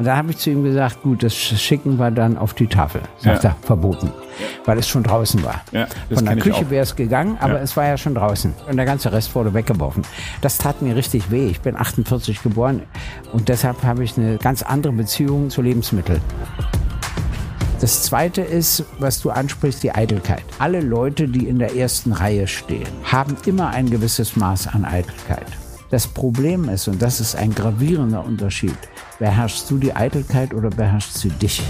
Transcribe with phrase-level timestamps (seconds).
[0.00, 3.02] Und da habe ich zu ihm gesagt, gut, das schicken wir dann auf die Tafel.
[3.18, 3.50] Sagt ja.
[3.50, 4.10] er, verboten.
[4.64, 5.60] Weil es schon draußen war.
[5.72, 7.60] Ja, Von der Küche wäre es gegangen, aber ja.
[7.60, 8.54] es war ja schon draußen.
[8.66, 10.02] Und der ganze Rest wurde weggeworfen.
[10.40, 11.48] Das tat mir richtig weh.
[11.48, 12.84] Ich bin 48 geboren
[13.34, 16.22] und deshalb habe ich eine ganz andere Beziehung zu Lebensmitteln.
[17.82, 20.44] Das zweite ist, was du ansprichst, die Eitelkeit.
[20.58, 25.44] Alle Leute, die in der ersten Reihe stehen, haben immer ein gewisses Maß an Eitelkeit.
[25.90, 28.76] Das Problem ist, und das ist ein gravierender Unterschied,
[29.18, 31.60] beherrschst du die Eitelkeit oder beherrschst sie dich?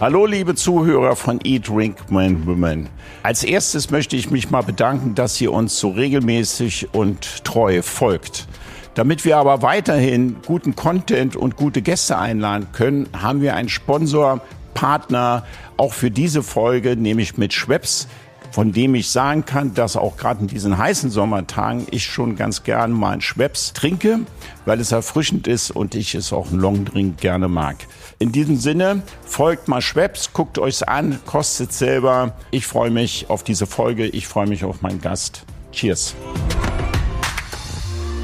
[0.00, 2.88] Hallo liebe Zuhörer von Eat, Drink, Man, Women.
[3.22, 8.48] Als erstes möchte ich mich mal bedanken, dass ihr uns so regelmäßig und treu folgt.
[8.94, 14.40] Damit wir aber weiterhin guten Content und gute Gäste einladen können, haben wir einen Sponsor,
[14.74, 15.44] Partner,
[15.76, 18.08] auch für diese Folge, nämlich mit Schweppes,
[18.50, 22.62] von dem ich sagen kann, dass auch gerade in diesen heißen Sommertagen ich schon ganz
[22.62, 24.20] gern mal einen Schweppes trinke,
[24.64, 27.76] weil es erfrischend ist und ich es auch einen Longdrink gerne mag.
[28.18, 32.34] In diesem Sinne, folgt mal Schweppes, guckt euch's an, kostet selber.
[32.50, 35.44] Ich freue mich auf diese Folge, ich freue mich auf meinen Gast.
[35.72, 36.14] Cheers.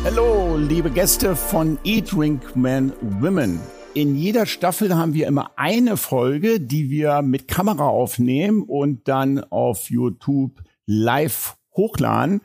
[0.04, 3.60] Hallo, liebe Gäste von Eat, Drink, Men, Women.
[3.96, 9.42] In jeder Staffel haben wir immer eine Folge, die wir mit Kamera aufnehmen und dann
[9.44, 12.42] auf YouTube live hochladen.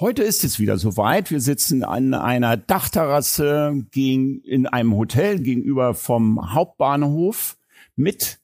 [0.00, 1.30] Heute ist es wieder soweit.
[1.30, 7.56] Wir sitzen an einer Dachterrasse in einem Hotel gegenüber vom Hauptbahnhof
[7.94, 8.40] mit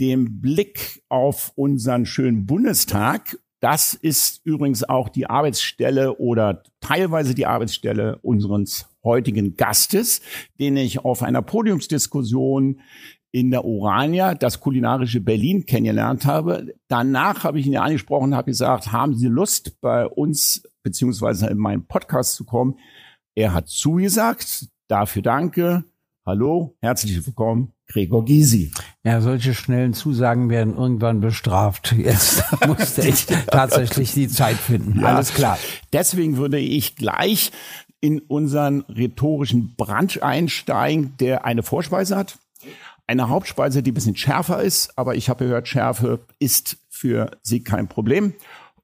[0.00, 7.46] dem Blick auf unseren schönen Bundestag das ist übrigens auch die Arbeitsstelle oder teilweise die
[7.46, 10.22] Arbeitsstelle unseres heutigen Gastes,
[10.58, 12.80] den ich auf einer Podiumsdiskussion
[13.32, 16.74] in der Orania, das kulinarische Berlin, kennengelernt habe.
[16.88, 21.58] Danach habe ich ihn ja angesprochen, habe gesagt, haben Sie Lust, bei uns beziehungsweise in
[21.58, 22.78] meinen Podcast zu kommen?
[23.36, 24.66] Er hat zugesagt.
[24.88, 25.84] Dafür danke.
[26.26, 28.70] Hallo, herzlich willkommen, Gregor Gysi.
[29.04, 31.94] Ja, solche schnellen Zusagen werden irgendwann bestraft.
[31.96, 35.00] Jetzt musste ich tatsächlich die Zeit finden.
[35.00, 35.58] Ja, Alles klar.
[35.94, 37.52] Deswegen würde ich gleich
[38.00, 42.38] in unseren rhetorischen Brunch einsteigen, der eine Vorspeise hat,
[43.06, 47.64] eine Hauptspeise, die ein bisschen schärfer ist, aber ich habe gehört, Schärfe ist für Sie
[47.64, 48.34] kein Problem.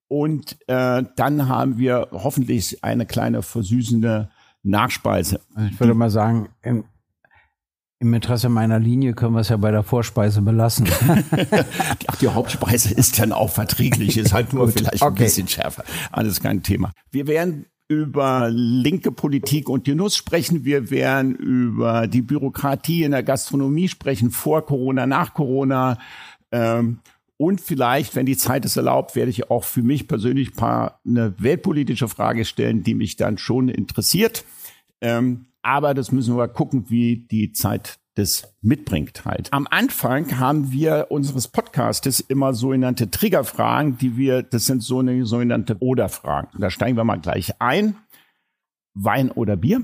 [0.09, 4.31] Und äh, dann haben wir hoffentlich eine kleine versüßende
[4.62, 5.41] Nachspeise.
[5.71, 6.84] Ich würde mal sagen, im
[7.99, 10.89] im Interesse meiner Linie können wir es ja bei der Vorspeise belassen.
[12.07, 15.07] Ach, die Hauptspeise ist dann auch verträglich, ist halt nur vielleicht okay.
[15.07, 15.84] ein bisschen schärfer.
[16.12, 16.93] Alles kein Thema.
[17.11, 20.65] Wir werden über linke Politik und Genuss sprechen.
[20.65, 25.99] Wir werden über die Bürokratie in der Gastronomie sprechen, vor Corona, nach Corona.
[26.53, 26.99] Ähm,
[27.39, 31.35] und vielleicht, wenn die Zeit es erlaubt, werde ich auch für mich persönlich paar eine
[31.39, 34.45] weltpolitische Frage stellen, die mich dann schon interessiert.
[35.01, 39.53] Ähm, aber das müssen wir gucken, wie die Zeit das mitbringt halt.
[39.53, 45.26] Am Anfang haben wir unseres Podcastes immer sogenannte Triggerfragen, die wir, das sind so eine
[45.26, 46.49] sogenannte Oder-Fragen.
[46.59, 47.97] Da steigen wir mal gleich ein.
[48.94, 49.82] Wein oder Bier?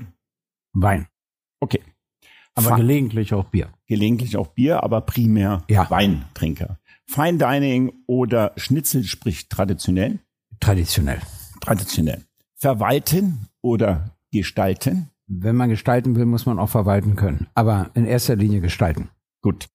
[0.71, 1.07] Wein.
[1.59, 1.81] Okay.
[2.55, 3.69] Aber Fa gelegentlich auch Bier.
[3.85, 5.89] Gelegentlich auch Bier, aber primär ja.
[5.89, 6.79] Weintrinker.
[7.05, 10.19] Fine Dining oder Schnitzel, sprich traditionell?
[10.59, 11.19] Traditionell.
[11.59, 12.23] Traditionell.
[12.55, 15.09] Verwalten oder gestalten?
[15.27, 17.47] Wenn man gestalten will, muss man auch verwalten können.
[17.55, 19.09] Aber in erster Linie gestalten.
[19.41, 19.67] Gut.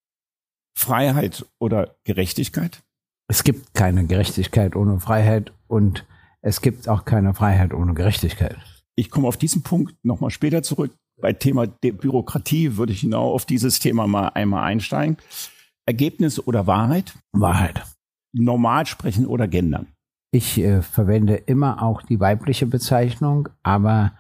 [0.77, 2.83] Freiheit oder Gerechtigkeit?
[3.29, 6.07] Es gibt keine Gerechtigkeit ohne Freiheit und
[6.41, 8.57] es gibt auch keine Freiheit ohne Gerechtigkeit.
[8.97, 10.93] Ich komme auf diesen Punkt nochmal später zurück.
[11.21, 15.17] Bei Thema Bürokratie würde ich genau auf dieses Thema mal einmal einsteigen.
[15.85, 17.15] Ergebnis oder Wahrheit?
[17.33, 17.83] Wahrheit.
[18.33, 19.89] Normal sprechen oder gendern?
[20.31, 24.13] Ich äh, verwende immer auch die weibliche Bezeichnung, aber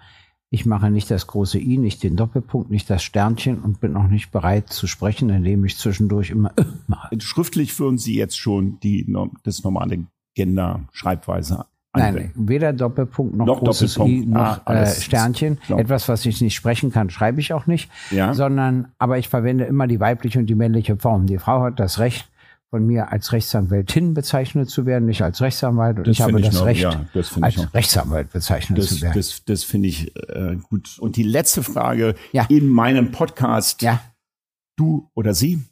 [0.50, 4.08] ich mache nicht das große I, nicht den Doppelpunkt, nicht das Sternchen und bin auch
[4.08, 7.20] nicht bereit zu sprechen, indem ich zwischendurch immer äh, mache.
[7.20, 9.06] Schriftlich führen Sie jetzt schon die,
[9.42, 11.66] das normale Gender-Schreibweise
[11.96, 14.28] Nein, weder Doppelpunkt noch, noch großes Doppelpunkt.
[14.28, 15.58] I noch ah, äh, Sternchen.
[15.68, 17.90] Etwas, was ich nicht sprechen kann, schreibe ich auch nicht.
[18.10, 18.34] Ja.
[18.34, 21.26] Sondern, aber ich verwende immer die weibliche und die männliche Form.
[21.26, 22.28] Die Frau hat das Recht,
[22.70, 25.98] von mir als Rechtsanwältin bezeichnet zu werden, nicht als Rechtsanwalt.
[25.98, 29.00] Und das ich habe ich das noch, Recht, ja, das als Rechtsanwalt bezeichnet das, zu
[29.00, 29.14] werden.
[29.14, 30.98] Das, das finde ich äh, gut.
[30.98, 32.46] Und die letzte Frage ja.
[32.48, 33.82] in meinem Podcast.
[33.82, 34.00] Ja.
[34.76, 35.64] Du oder sie?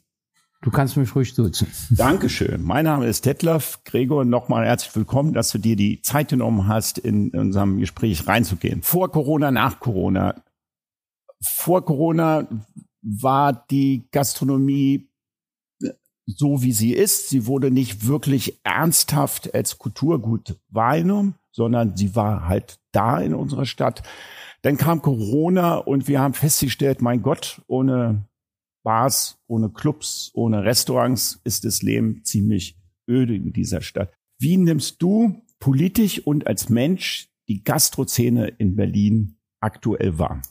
[0.63, 1.67] Du kannst mich ruhig duzen.
[1.91, 2.63] Dankeschön.
[2.63, 3.79] Mein Name ist Detlef.
[3.85, 8.81] Gregor, nochmal herzlich willkommen, dass du dir die Zeit genommen hast, in unserem Gespräch reinzugehen.
[8.81, 10.33] Vor Corona, nach Corona.
[11.41, 12.47] Vor Corona
[13.03, 15.07] war die Gastronomie
[16.27, 17.29] so wie sie ist.
[17.29, 23.65] Sie wurde nicht wirklich ernsthaft als Kulturgut wahrgenommen, sondern sie war halt da in unserer
[23.65, 24.03] Stadt.
[24.61, 28.25] Dann kam Corona und wir haben festgestellt, mein Gott, ohne
[28.83, 32.77] Bars, ohne Clubs, ohne Restaurants ist das Leben ziemlich
[33.09, 34.13] öde in dieser Stadt.
[34.39, 40.41] Wie nimmst du politisch und als Mensch die Gastrozene in Berlin aktuell wahr?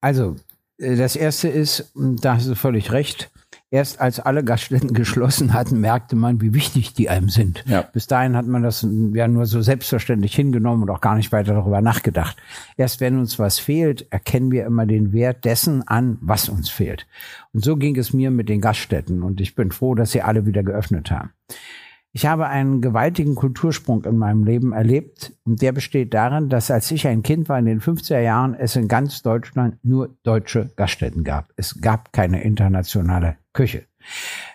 [0.00, 0.36] Also,
[0.78, 3.30] äh, das erste ist, da hast du völlig recht,
[3.70, 7.64] Erst als alle Gaststätten geschlossen hatten, merkte man, wie wichtig die einem sind.
[7.66, 7.82] Ja.
[7.82, 11.52] Bis dahin hat man das ja nur so selbstverständlich hingenommen und auch gar nicht weiter
[11.54, 12.36] darüber nachgedacht.
[12.76, 17.06] Erst wenn uns was fehlt, erkennen wir immer den Wert dessen an, was uns fehlt.
[17.52, 20.46] Und so ging es mir mit den Gaststätten und ich bin froh, dass sie alle
[20.46, 21.30] wieder geöffnet haben.
[22.18, 26.90] Ich habe einen gewaltigen Kultursprung in meinem Leben erlebt und der besteht darin, dass als
[26.90, 31.22] ich ein Kind war in den 50er Jahren es in ganz Deutschland nur deutsche Gaststätten
[31.22, 31.52] gab.
[31.54, 33.86] Es gab keine internationale Küche.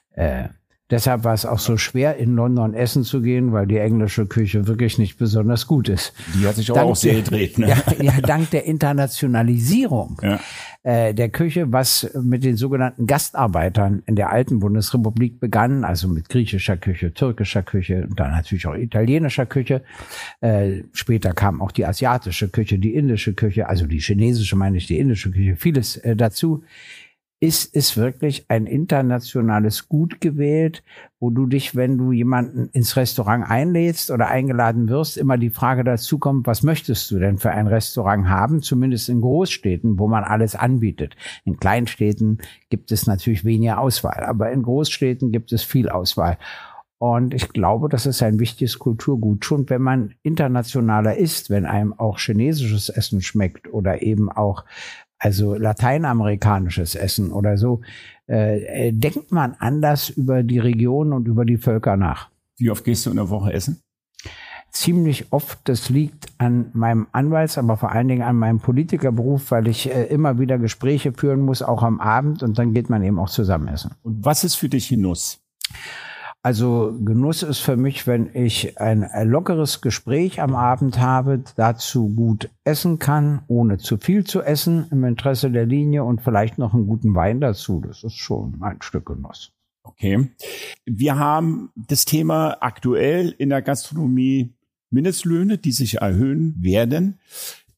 [0.09, 0.49] Äh,
[0.93, 4.67] Deshalb war es auch so schwer, in London essen zu gehen, weil die englische Küche
[4.67, 6.13] wirklich nicht besonders gut ist.
[6.35, 7.57] Die hat sich auch, auch sehr gedreht.
[7.57, 7.63] Ne?
[7.73, 10.39] Ja, ja, dank der Internationalisierung ja.
[10.83, 16.29] äh, der Küche, was mit den sogenannten Gastarbeitern in der alten Bundesrepublik begann, also mit
[16.29, 19.81] griechischer Küche, türkischer Küche und dann natürlich auch italienischer Küche.
[20.41, 24.85] Äh, später kam auch die asiatische Küche, die indische Küche, also die chinesische meine ich,
[24.85, 26.63] die indische Küche, vieles äh, dazu
[27.43, 30.81] ist es wirklich ein internationales Gut gewählt,
[31.19, 35.83] wo du dich, wenn du jemanden ins Restaurant einlädst oder eingeladen wirst, immer die Frage
[35.83, 38.61] dazu kommt, was möchtest du denn für ein Restaurant haben?
[38.61, 41.17] Zumindest in Großstädten, wo man alles anbietet.
[41.43, 42.37] In Kleinstädten
[42.69, 46.37] gibt es natürlich weniger Auswahl, aber in Großstädten gibt es viel Auswahl.
[46.97, 49.43] Und ich glaube, das ist ein wichtiges Kulturgut.
[49.43, 54.63] Schon wenn man internationaler ist, wenn einem auch chinesisches Essen schmeckt oder eben auch
[55.23, 57.79] also lateinamerikanisches Essen oder so,
[58.27, 62.29] äh, äh, denkt man anders über die Region und über die Völker nach.
[62.57, 63.81] Wie oft gehst du in der Woche essen?
[64.69, 65.59] Ziemlich oft.
[65.63, 70.03] Das liegt an meinem Anwalts, aber vor allen Dingen an meinem Politikerberuf, weil ich äh,
[70.07, 73.69] immer wieder Gespräche führen muss, auch am Abend und dann geht man eben auch zusammen
[73.69, 73.91] essen.
[74.03, 75.39] Und was ist für dich Genuss?
[76.45, 82.49] Also Genuss ist für mich, wenn ich ein lockeres Gespräch am Abend habe, dazu gut
[82.65, 86.85] essen kann, ohne zu viel zu essen, im Interesse der Linie und vielleicht noch einen
[86.85, 87.79] guten Wein dazu.
[87.79, 89.53] Das ist schon ein Stück Genuss.
[89.83, 90.31] Okay.
[90.85, 94.53] Wir haben das Thema aktuell in der Gastronomie
[94.89, 97.19] Mindestlöhne, die sich erhöhen werden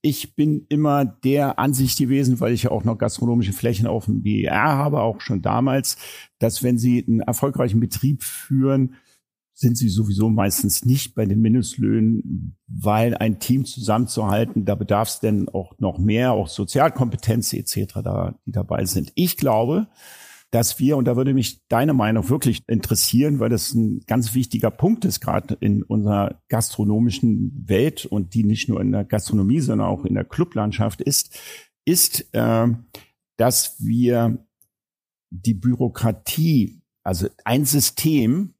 [0.06, 4.22] ich bin immer der Ansicht gewesen, weil ich ja auch noch gastronomische Flächen auf dem
[4.22, 5.98] BER habe, auch schon damals,
[6.38, 8.98] dass wenn Sie einen erfolgreichen Betrieb führen,
[9.58, 15.20] sind sie sowieso meistens nicht bei den Mindestlöhnen, weil ein Team zusammenzuhalten, da bedarf es
[15.22, 19.12] denn auch noch mehr, auch Sozialkompetenz etc., da, die dabei sind.
[19.16, 19.88] Ich glaube,
[20.52, 24.72] dass wir, und da würde mich deine Meinung wirklich interessieren, weil das ein ganz wichtiger
[24.72, 29.88] Punkt ist, gerade in unserer gastronomischen Welt und die nicht nur in der Gastronomie, sondern
[29.88, 31.38] auch in der Clublandschaft ist,
[31.86, 32.68] ist, äh,
[33.38, 34.46] dass wir
[35.30, 38.54] die Bürokratie, also ein System,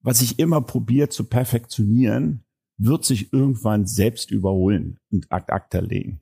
[0.00, 2.44] was sich immer probiert zu perfektionionieren,
[2.78, 6.20] wird sich irgendwann selbst überholen und ad acta legen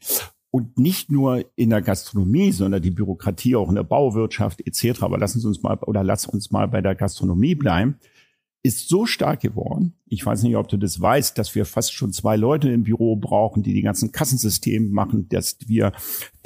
[0.50, 5.02] und nicht nur in der Gastronomie, sondern die Bürokratie auch in der Bauwirtschaft etc.
[5.02, 7.98] Aber lassen Sie uns mal oder lass uns mal bei der Gastronomie bleiben
[8.62, 9.94] ist so stark geworden.
[10.10, 13.16] Ich weiß nicht, ob du das weißt, dass wir fast schon zwei Leute im Büro
[13.16, 15.92] brauchen, die die ganzen Kassensysteme machen, dass wir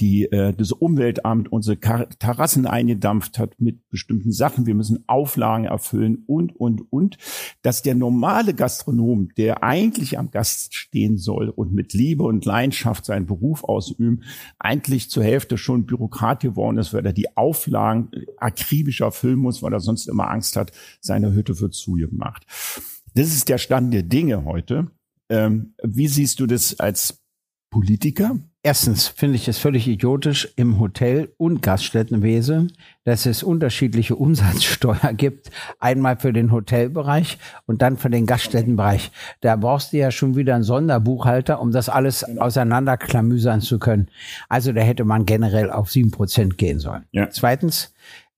[0.01, 4.67] die äh, das Umweltamt unsere Terrassen eingedampft hat mit bestimmten Sachen.
[4.67, 7.19] Wir müssen Auflagen erfüllen und und und,
[7.63, 13.05] dass der normale Gastronom, der eigentlich am Gast stehen soll und mit Liebe und Leidenschaft
[13.05, 14.23] seinen Beruf ausüben,
[14.59, 19.73] eigentlich zur Hälfte schon Bürokrat geworden ist, weil er die Auflagen akribisch erfüllen muss, weil
[19.73, 22.45] er sonst immer Angst hat, seine Hütte wird zu gemacht.
[23.15, 24.91] Das ist der Stand der Dinge heute.
[25.31, 27.23] Ähm, wie siehst du das als
[27.71, 28.37] Politiker?
[28.65, 32.73] Erstens finde ich es völlig idiotisch im Hotel- und Gaststättenwesen,
[33.05, 35.51] dass es unterschiedliche Umsatzsteuer gibt.
[35.81, 39.11] Einmal für den Hotelbereich und dann für den Gaststättenbereich.
[39.41, 42.43] Da brauchst du ja schon wieder einen Sonderbuchhalter, um das alles genau.
[42.43, 44.09] auseinanderklamüsern zu können.
[44.49, 47.07] Also da hätte man generell auf sieben Prozent gehen sollen.
[47.11, 47.31] Ja.
[47.31, 47.93] Zweitens,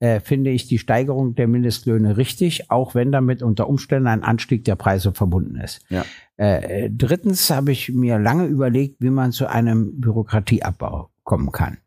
[0.04, 4.62] äh, finde ich die Steigerung der Mindestlöhne richtig, auch wenn damit unter Umständen ein Anstieg
[4.66, 5.80] der Preise verbunden ist.
[5.88, 6.04] Ja.
[6.36, 11.78] Äh, drittens habe ich mir lange überlegt, wie man zu einem Bürokratieabbau kommen kann.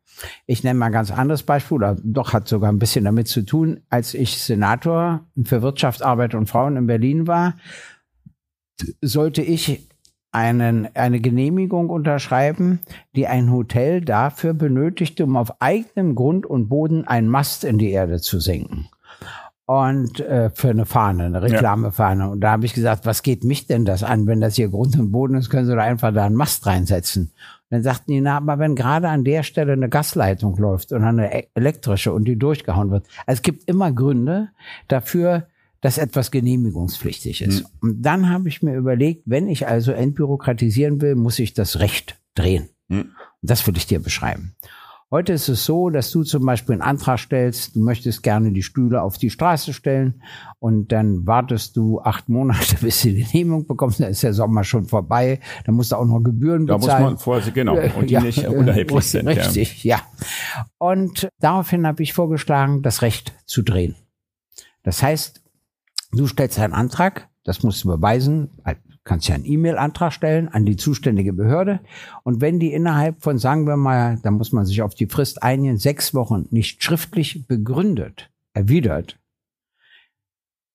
[0.47, 3.43] Ich nenne mal ein ganz anderes Beispiel, oder doch hat sogar ein bisschen damit zu
[3.43, 3.81] tun.
[3.91, 7.55] Als ich Senator für Wirtschaft, Arbeit und Frauen in Berlin war,
[8.99, 9.87] sollte ich
[10.31, 12.79] einen, eine Genehmigung unterschreiben,
[13.15, 17.91] die ein Hotel dafür benötigte, um auf eigenem Grund und Boden einen Mast in die
[17.91, 18.89] Erde zu senken.
[19.67, 22.23] und äh, für eine Fahne, eine Reklamefahne.
[22.23, 22.29] Ja.
[22.29, 24.25] Und da habe ich gesagt, was geht mich denn das an?
[24.25, 27.23] Wenn das hier Grund und Boden ist, können Sie da einfach da einen Mast reinsetzen.
[27.23, 27.31] Und
[27.69, 31.33] dann sagten die, na, aber wenn gerade an der Stelle eine Gasleitung läuft und eine
[31.33, 33.07] e-, elektrische und die durchgehauen wird.
[33.25, 34.49] Also es gibt immer Gründe
[34.87, 35.47] dafür,
[35.81, 37.61] dass etwas genehmigungspflichtig ist.
[37.61, 37.67] Mhm.
[37.81, 42.19] Und dann habe ich mir überlegt, wenn ich also entbürokratisieren will, muss ich das Recht
[42.35, 42.69] drehen.
[42.87, 43.11] Mhm.
[43.41, 44.55] Und das will ich dir beschreiben.
[45.09, 48.61] Heute ist es so, dass du zum Beispiel einen Antrag stellst, du möchtest gerne die
[48.61, 50.21] Stühle auf die Straße stellen
[50.59, 54.65] und dann wartest du acht Monate, bis du die Genehmigung bekommst, dann ist der Sommer
[54.65, 56.81] schon vorbei, dann musst du auch noch Gebühren bezahlen.
[56.81, 59.29] Da muss man vorher, genau, und die ja, nicht unerheblich sind.
[59.29, 59.95] Richtig, ja.
[59.95, 60.65] ja.
[60.77, 63.95] Und daraufhin habe ich vorgeschlagen, das Recht zu drehen.
[64.83, 65.41] Das heißt,
[66.11, 68.49] du stellst einen Antrag, das musst du beweisen,
[69.07, 71.79] kannst ja einen E-Mail-Antrag stellen an die zuständige Behörde.
[72.23, 75.41] Und wenn die innerhalb von, sagen wir mal, da muss man sich auf die Frist
[75.41, 79.17] einigen, sechs Wochen nicht schriftlich begründet, erwidert,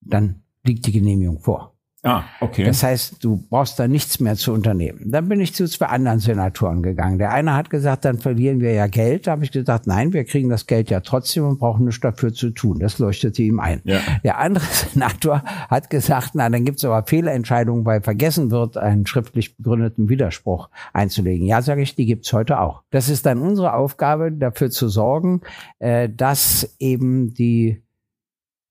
[0.00, 1.71] dann liegt die Genehmigung vor.
[2.04, 2.64] Ah, okay.
[2.64, 5.12] Das heißt, du brauchst da nichts mehr zu unternehmen.
[5.12, 7.18] Dann bin ich zu zwei anderen Senatoren gegangen.
[7.18, 9.28] Der eine hat gesagt, dann verlieren wir ja Geld.
[9.28, 12.34] Da habe ich gesagt, nein, wir kriegen das Geld ja trotzdem und brauchen nichts dafür
[12.34, 12.80] zu tun.
[12.80, 13.82] Das leuchtete ihm ein.
[13.84, 14.00] Ja.
[14.24, 19.06] Der andere Senator hat gesagt, na, dann gibt es aber Fehlentscheidungen, weil vergessen wird, einen
[19.06, 21.46] schriftlich begründeten Widerspruch einzulegen.
[21.46, 22.82] Ja, sage ich, die gibt's heute auch.
[22.90, 25.42] Das ist dann unsere Aufgabe, dafür zu sorgen,
[25.78, 27.80] äh, dass eben die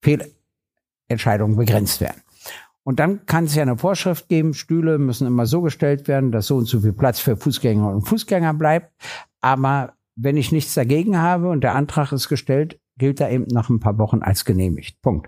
[0.02, 2.22] Fehlentscheidungen begrenzt werden.
[2.84, 6.48] Und dann kann es ja eine Vorschrift geben, Stühle müssen immer so gestellt werden, dass
[6.48, 8.92] so und so viel Platz für Fußgänger und Fußgänger bleibt.
[9.40, 13.68] Aber wenn ich nichts dagegen habe und der Antrag ist gestellt, gilt er eben nach
[13.70, 15.02] ein paar Wochen als genehmigt.
[15.02, 15.28] Punkt.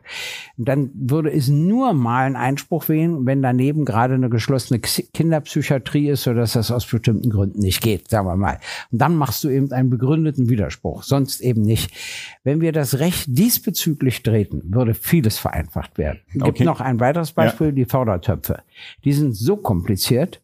[0.59, 6.09] Und dann würde es nur mal einen Einspruch wählen, wenn daneben gerade eine geschlossene Kinderpsychiatrie
[6.09, 8.59] ist, sodass das aus bestimmten Gründen nicht geht, sagen wir mal.
[8.91, 11.91] Und dann machst du eben einen begründeten Widerspruch, sonst eben nicht.
[12.43, 16.19] Wenn wir das Recht diesbezüglich treten, würde vieles vereinfacht werden.
[16.27, 16.65] Es gibt okay.
[16.65, 17.73] noch ein weiteres Beispiel, ja.
[17.73, 18.61] die Fördertöpfe.
[19.03, 20.43] Die sind so kompliziert,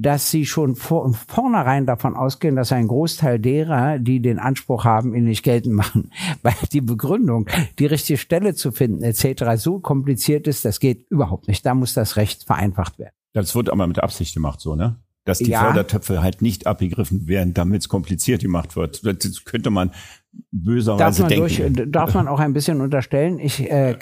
[0.00, 5.12] dass sie schon vor, vornherein davon ausgehen, dass ein Großteil derer, die den Anspruch haben,
[5.12, 6.12] ihn nicht geltend machen.
[6.42, 7.48] Weil die Begründung,
[7.80, 9.56] die richtige Stelle zu finden etc.
[9.56, 11.66] so kompliziert ist, das geht überhaupt nicht.
[11.66, 13.12] Da muss das Recht vereinfacht werden.
[13.32, 14.96] Das wird aber mit Absicht gemacht so, ne?
[15.24, 15.60] dass die ja.
[15.60, 19.04] Fördertöpfe halt nicht abgegriffen werden, damit es kompliziert gemacht wird.
[19.04, 19.90] Das könnte man
[20.50, 21.74] böserweise darf man denken.
[21.74, 23.38] Durch, darf man auch ein bisschen unterstellen.
[23.38, 23.96] Ich äh,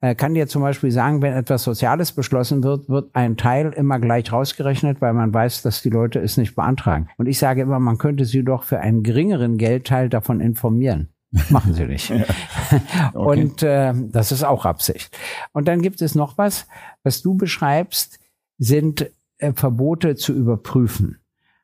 [0.00, 3.98] äh, kann dir zum Beispiel sagen, wenn etwas Soziales beschlossen wird, wird ein Teil immer
[3.98, 7.08] gleich rausgerechnet, weil man weiß, dass die Leute es nicht beantragen.
[7.16, 11.08] Und ich sage immer, man könnte sie doch für einen geringeren Geldteil davon informieren.
[11.50, 12.10] Machen sie nicht.
[12.10, 12.24] ja.
[13.14, 13.42] okay.
[13.42, 15.16] Und äh, das ist auch Absicht.
[15.52, 16.66] Und dann gibt es noch was,
[17.02, 18.18] was du beschreibst,
[18.58, 21.18] sind äh, Verbote zu überprüfen.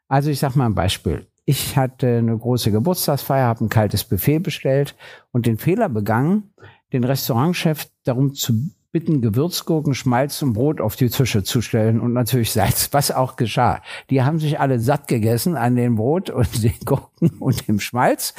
[0.09, 1.27] Also ich sage mal ein Beispiel.
[1.51, 4.95] Ich hatte eine große Geburtstagsfeier, habe ein kaltes Buffet bestellt
[5.33, 6.53] und den Fehler begangen,
[6.93, 12.13] den Restaurantchef darum zu bitten, Gewürzgurken, Schmalz und Brot auf die Tische zu stellen und
[12.13, 13.81] natürlich Salz, was auch geschah.
[14.11, 18.35] Die haben sich alle satt gegessen an dem Brot und den Gurken und dem Schmalz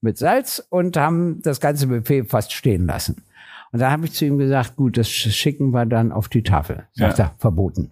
[0.00, 3.24] mit Salz und haben das ganze Buffet fast stehen lassen.
[3.72, 6.86] Und da habe ich zu ihm gesagt, gut, das schicken wir dann auf die Tafel.
[6.94, 7.26] Sagt ja.
[7.26, 7.90] er, verboten.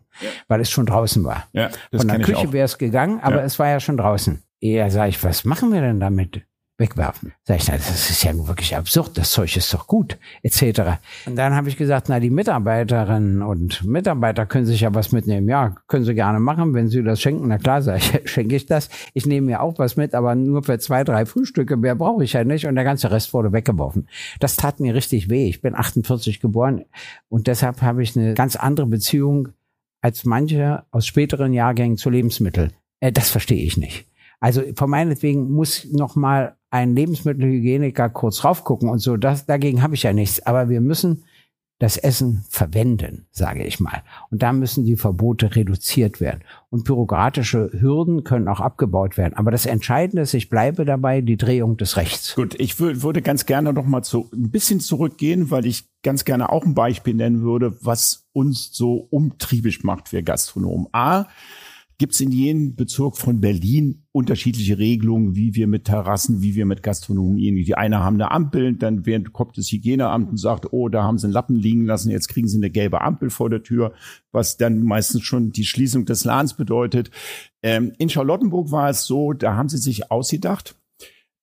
[0.49, 1.45] Weil es schon draußen war.
[1.53, 3.43] Ja, Von der Küche wäre es gegangen, aber ja.
[3.43, 4.43] es war ja schon draußen.
[4.63, 6.47] Eher sage ich, was machen wir denn damit?
[6.83, 7.33] wegwerfen.
[7.45, 10.99] Sag ich, na, das ist ja wirklich absurd, das Zeug ist doch gut, etc.
[11.27, 15.49] Und dann habe ich gesagt, na, die Mitarbeiterinnen und Mitarbeiter können sich ja was mitnehmen.
[15.49, 17.49] Ja, können sie gerne machen, wenn sie das schenken.
[17.49, 18.89] Na klar, sag ich, schenke ich das.
[19.15, 21.77] Ich nehme mir auch was mit, aber nur für zwei, drei Frühstücke.
[21.77, 22.67] Mehr brauche ich ja nicht.
[22.67, 24.09] Und der ganze Rest wurde weggeworfen.
[24.41, 25.49] Das tat mir richtig weh.
[25.49, 26.85] Ich bin 48 geboren
[27.29, 29.49] und deshalb habe ich eine ganz andere Beziehung
[30.01, 32.73] als manche aus späteren Jahrgängen zu Lebensmitteln.
[32.99, 34.07] Äh, das verstehe ich nicht.
[34.43, 39.17] Also von meinetwegen muss noch mal ein Lebensmittelhygieniker kurz raufgucken und so.
[39.17, 40.45] Das, dagegen habe ich ja nichts.
[40.45, 41.23] Aber wir müssen
[41.79, 44.03] das Essen verwenden, sage ich mal.
[44.31, 46.41] Und da müssen die Verbote reduziert werden.
[46.71, 49.35] Und bürokratische Hürden können auch abgebaut werden.
[49.35, 52.35] Aber das Entscheidende ist, ich bleibe dabei, die Drehung des Rechts.
[52.35, 56.51] Gut, ich würde ganz gerne noch mal zu, ein bisschen zurückgehen, weil ich ganz gerne
[56.51, 60.89] auch ein Beispiel nennen würde, was uns so umtriebig macht für Gastronomen.
[60.93, 61.27] A,
[61.99, 66.67] gibt es in jedem Bezirk von Berlin unterschiedliche Regelungen, wie wir mit Terrassen, wie wir
[66.67, 67.57] mit Gastronomien.
[67.57, 71.27] Die eine haben eine Ampel, dann kommt das Hygieneamt und sagt, oh, da haben sie
[71.27, 73.93] einen Lappen liegen lassen, jetzt kriegen sie eine gelbe Ampel vor der Tür,
[74.33, 77.11] was dann meistens schon die Schließung des Ladens bedeutet.
[77.63, 80.77] Ähm, in Charlottenburg war es so, da haben sie sich ausgedacht,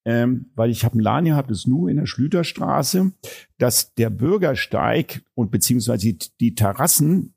[0.06, 3.12] ähm, weil ich habe einen Laden gehabt, das nur in der Schlüterstraße,
[3.58, 7.36] dass der Bürgersteig und beziehungsweise die, die Terrassen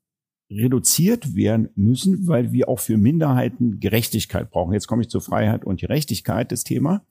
[0.57, 4.73] reduziert werden müssen, weil wir auch für Minderheiten Gerechtigkeit brauchen.
[4.73, 7.05] Jetzt komme ich zur Freiheit und Gerechtigkeit, das Thema.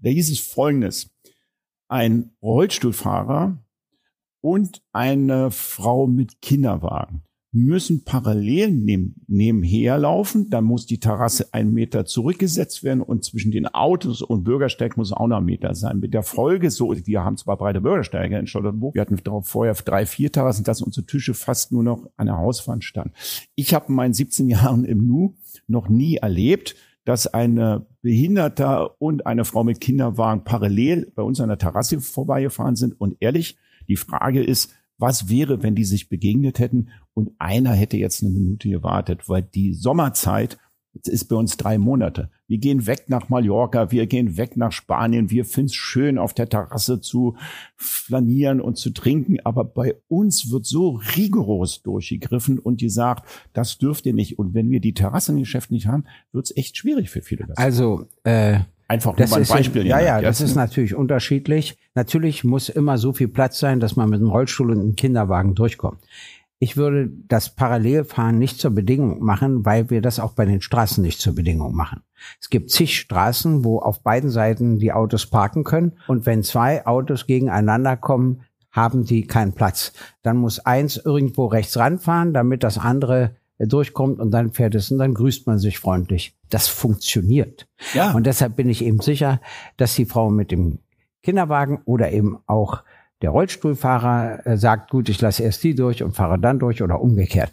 [0.00, 1.10] Da hieß es Folgendes.
[1.88, 3.62] Ein Rollstuhlfahrer
[4.40, 7.25] und eine Frau mit Kinderwagen
[7.56, 10.50] müssen parallel neben, nebenher laufen.
[10.50, 15.12] Dann muss die Terrasse einen Meter zurückgesetzt werden und zwischen den Autos und Bürgersteig muss
[15.12, 15.98] auch noch ein Meter sein.
[15.98, 20.04] Mit der Folge, so, wir haben zwar breite Bürgersteige in Charlottenburg, wir hatten vorher drei,
[20.04, 23.14] vier Terrassen, dass unsere Tische fast nur noch an der Hauswand standen.
[23.54, 25.34] Ich habe in meinen 17 Jahren im Nu
[25.66, 31.48] noch nie erlebt, dass eine Behinderter und eine Frau mit Kinderwagen parallel bei uns an
[31.48, 33.00] der Terrasse vorbeigefahren sind.
[33.00, 33.56] Und ehrlich,
[33.88, 38.32] die Frage ist, was wäre, wenn die sich begegnet hätten und einer hätte jetzt eine
[38.32, 40.58] Minute gewartet, weil die Sommerzeit
[41.04, 42.30] ist bei uns drei Monate.
[42.46, 46.32] Wir gehen weg nach Mallorca, wir gehen weg nach Spanien, wir finden es schön, auf
[46.32, 47.36] der Terrasse zu
[47.76, 54.06] flanieren und zu trinken, aber bei uns wird so rigoros durchgegriffen und gesagt, das dürft
[54.06, 54.38] ihr nicht.
[54.38, 57.46] Und wenn wir die Terrassengeschäfte nicht haben, wird es echt schwierig für viele.
[57.56, 59.86] Also äh, Einfach nur mal ein Beispiel.
[59.86, 61.76] Ja, ja, das ist natürlich unterschiedlich.
[61.94, 65.54] Natürlich muss immer so viel Platz sein, dass man mit einem Rollstuhl und einem Kinderwagen
[65.54, 65.98] durchkommt.
[66.58, 71.02] Ich würde das Parallelfahren nicht zur Bedingung machen, weil wir das auch bei den Straßen
[71.02, 72.02] nicht zur Bedingung machen.
[72.40, 75.98] Es gibt zig Straßen, wo auf beiden Seiten die Autos parken können.
[76.06, 79.92] Und wenn zwei Autos gegeneinander kommen, haben die keinen Platz.
[80.22, 84.98] Dann muss eins irgendwo rechts ranfahren, damit das andere durchkommt und dann fährt es und
[84.98, 86.35] dann grüßt man sich freundlich.
[86.50, 87.66] Das funktioniert.
[87.94, 88.12] Ja.
[88.12, 89.40] Und deshalb bin ich eben sicher,
[89.76, 90.78] dass die Frau mit dem
[91.22, 92.82] Kinderwagen oder eben auch
[93.22, 97.00] der Rollstuhlfahrer äh, sagt, gut, ich lasse erst die durch und fahre dann durch oder
[97.00, 97.52] umgekehrt.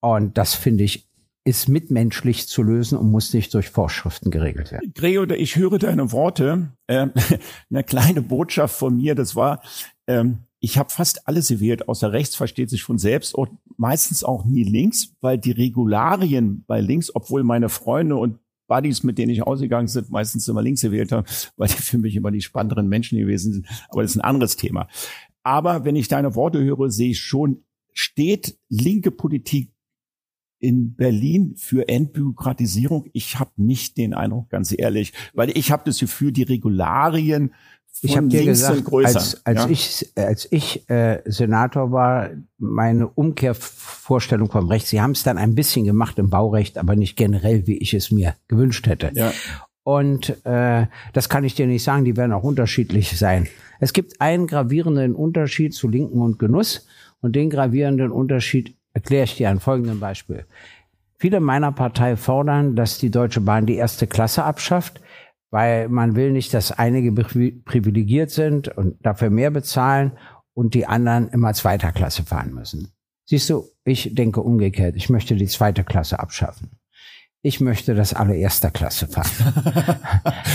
[0.00, 1.08] Und das finde ich
[1.48, 4.92] ist mitmenschlich zu lösen und muss nicht durch Vorschriften geregelt werden.
[4.94, 6.72] Gregor, ich höre deine Worte.
[6.88, 7.12] Ähm,
[7.70, 9.62] eine kleine Botschaft von mir, das war,
[10.06, 14.44] ähm, ich habe fast alles gewählt, außer rechts versteht sich von selbst und meistens auch
[14.44, 19.42] nie links, weil die Regularien bei links, obwohl meine Freunde und Buddies, mit denen ich
[19.42, 23.18] ausgegangen sind, meistens immer links gewählt haben, weil die für mich immer die spannenderen Menschen
[23.18, 23.66] gewesen sind.
[23.88, 24.88] Aber das ist ein anderes Thema.
[25.42, 29.72] Aber wenn ich deine Worte höre, sehe ich schon, steht linke Politik
[30.58, 33.08] in Berlin für Entbürokratisierung?
[33.12, 37.54] Ich habe nicht den Eindruck, ganz ehrlich, weil ich habe das Gefühl, die Regularien
[38.00, 39.68] ich habe dir gesagt, als, als ja?
[39.68, 45.54] ich, als ich äh, Senator war, meine Umkehrvorstellung vom Recht, sie haben es dann ein
[45.54, 49.10] bisschen gemacht im Baurecht, aber nicht generell, wie ich es mir gewünscht hätte.
[49.14, 49.32] Ja.
[49.82, 53.48] Und äh, das kann ich dir nicht sagen, die werden auch unterschiedlich sein.
[53.80, 56.86] Es gibt einen gravierenden Unterschied zu Linken und Genuss
[57.20, 60.44] und den gravierenden Unterschied erkläre ich dir an folgendem Beispiel.
[61.18, 65.00] Viele meiner Partei fordern, dass die Deutsche Bahn die erste Klasse abschafft
[65.50, 70.12] weil man will nicht, dass einige privilegiert sind und dafür mehr bezahlen
[70.54, 72.92] und die anderen immer zweiter Klasse fahren müssen.
[73.24, 74.96] Siehst du, ich denke umgekehrt.
[74.96, 76.77] Ich möchte die zweite Klasse abschaffen
[77.42, 79.30] ich möchte das alle erster Klasse fahren.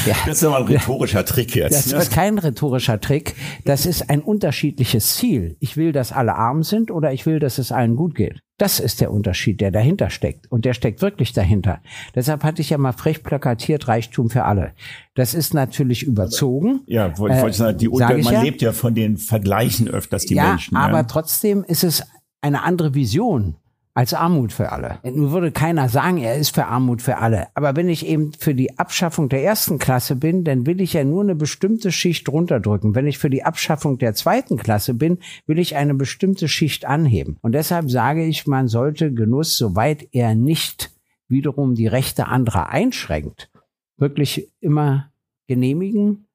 [0.06, 0.16] ja.
[0.26, 1.74] Das ist aber ein rhetorischer Trick jetzt.
[1.74, 1.98] Das ne?
[2.00, 3.36] ist kein rhetorischer Trick.
[3.64, 5.56] Das ist ein unterschiedliches Ziel.
[5.62, 8.42] Ich will, dass alle arm sind oder ich will, dass es allen gut geht.
[8.58, 10.52] Das ist der Unterschied, der dahinter steckt.
[10.52, 11.82] Und der steckt wirklich dahinter.
[12.16, 14.74] Deshalb hatte ich ja mal frech plakatiert Reichtum für alle.
[15.16, 16.82] Das ist natürlich überzogen.
[16.86, 18.42] Ja, wollte äh, ich sagen, die Unter man ja.
[18.42, 20.76] lebt ja von den Vergleichen öfters, die ja, Menschen.
[20.76, 21.04] Aber ja.
[21.04, 22.04] trotzdem ist es
[22.42, 23.56] eine andere Vision
[23.96, 24.98] als Armut für alle.
[25.04, 27.48] Nun würde keiner sagen, er ist für Armut für alle.
[27.54, 31.04] Aber wenn ich eben für die Abschaffung der ersten Klasse bin, dann will ich ja
[31.04, 32.96] nur eine bestimmte Schicht runterdrücken.
[32.96, 37.38] Wenn ich für die Abschaffung der zweiten Klasse bin, will ich eine bestimmte Schicht anheben.
[37.42, 40.92] Und deshalb sage ich, man sollte Genuss, soweit er nicht
[41.28, 43.52] wiederum die Rechte anderer einschränkt,
[43.98, 45.12] wirklich immer
[45.48, 46.26] genehmigen,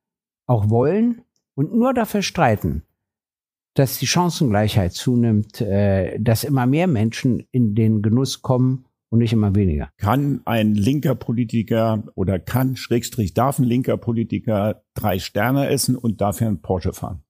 [0.46, 1.22] auch wollen
[1.54, 2.82] und nur dafür streiten,
[3.78, 9.32] dass die Chancengleichheit zunimmt, äh, dass immer mehr Menschen in den Genuss kommen und nicht
[9.32, 9.90] immer weniger.
[9.96, 16.20] Kann ein linker Politiker oder kann, Schrägstrich, darf ein linker Politiker drei Sterne essen und
[16.20, 17.22] dafür einen Porsche fahren?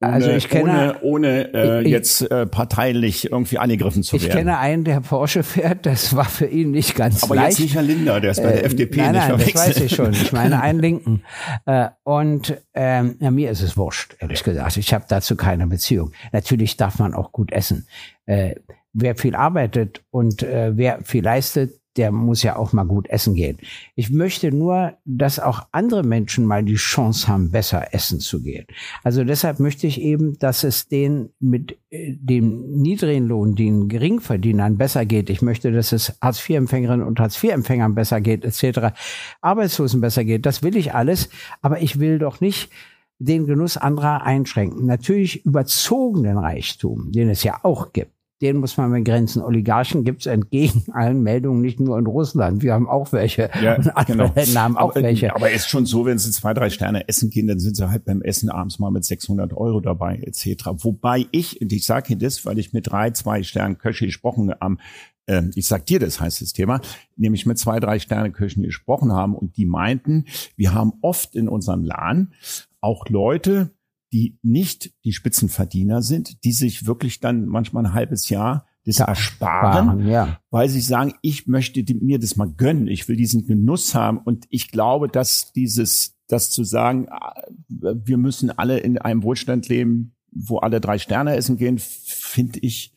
[0.00, 4.22] Ohne, also ich kenne, ohne, ohne äh, ich, jetzt äh, parteilich irgendwie angegriffen zu ich
[4.22, 4.30] werden.
[4.30, 7.58] Ich kenne einen, der Porsche fährt, das war für ihn nicht ganz Aber leicht.
[7.58, 9.80] jetzt nicht Herr Linder, der ist bei der äh, FDP nein, nicht nein, das weiß
[9.80, 10.12] ich schon.
[10.12, 11.24] Ich meine einen Linken.
[11.66, 14.76] Äh, und ähm, ja, mir ist es wurscht, ehrlich gesagt.
[14.76, 16.12] Ich habe dazu keine Beziehung.
[16.30, 17.88] Natürlich darf man auch gut essen.
[18.26, 18.54] Äh,
[18.92, 23.34] wer viel arbeitet und äh, wer viel leistet, der muss ja auch mal gut essen
[23.34, 23.58] gehen.
[23.96, 28.66] Ich möchte nur, dass auch andere Menschen mal die Chance haben, besser essen zu gehen.
[29.02, 34.78] Also deshalb möchte ich eben, dass es denen mit äh, dem niedrigen Lohn, den Geringverdienern
[34.78, 35.28] besser geht.
[35.30, 38.94] Ich möchte, dass es Hartz-IV-Empfängerinnen und Hartz-IV-Empfängern besser geht, etc.
[39.40, 40.46] Arbeitslosen besser geht.
[40.46, 41.28] Das will ich alles.
[41.62, 42.70] Aber ich will doch nicht
[43.18, 44.86] den Genuss anderer einschränken.
[44.86, 49.42] Natürlich überzogenen Reichtum, den es ja auch gibt den muss man begrenzen.
[49.42, 52.62] Oligarchen gibt es entgegen allen Meldungen nicht nur in Russland.
[52.62, 53.50] Wir haben auch welche.
[53.62, 54.32] Ja, und andere genau.
[54.34, 55.34] Länder haben auch aber, welche.
[55.34, 58.04] Aber ist schon so, wenn sie zwei, drei Sterne essen gehen, dann sind sie halt
[58.04, 60.66] beim Essen abends mal mit 600 Euro dabei etc.
[60.78, 64.52] Wobei ich, und ich sage Ihnen das, weil ich mit drei, zwei Sternen Köche gesprochen
[64.60, 64.78] am
[65.26, 66.80] äh, ich sag dir, das heißt das Thema,
[67.16, 70.24] nämlich mit zwei, drei Sterne Köchen gesprochen haben und die meinten,
[70.56, 72.32] wir haben oft in unserem Laden
[72.80, 73.70] auch Leute,
[74.12, 80.08] die nicht die Spitzenverdiener sind, die sich wirklich dann manchmal ein halbes Jahr das ersparen,
[80.08, 80.38] ja.
[80.50, 84.46] weil sie sagen, ich möchte mir das mal gönnen, ich will diesen Genuss haben und
[84.48, 87.34] ich glaube, dass dieses, das zu sagen, ah,
[87.68, 92.94] wir müssen alle in einem Wohlstand leben, wo alle drei Sterne essen gehen, finde ich,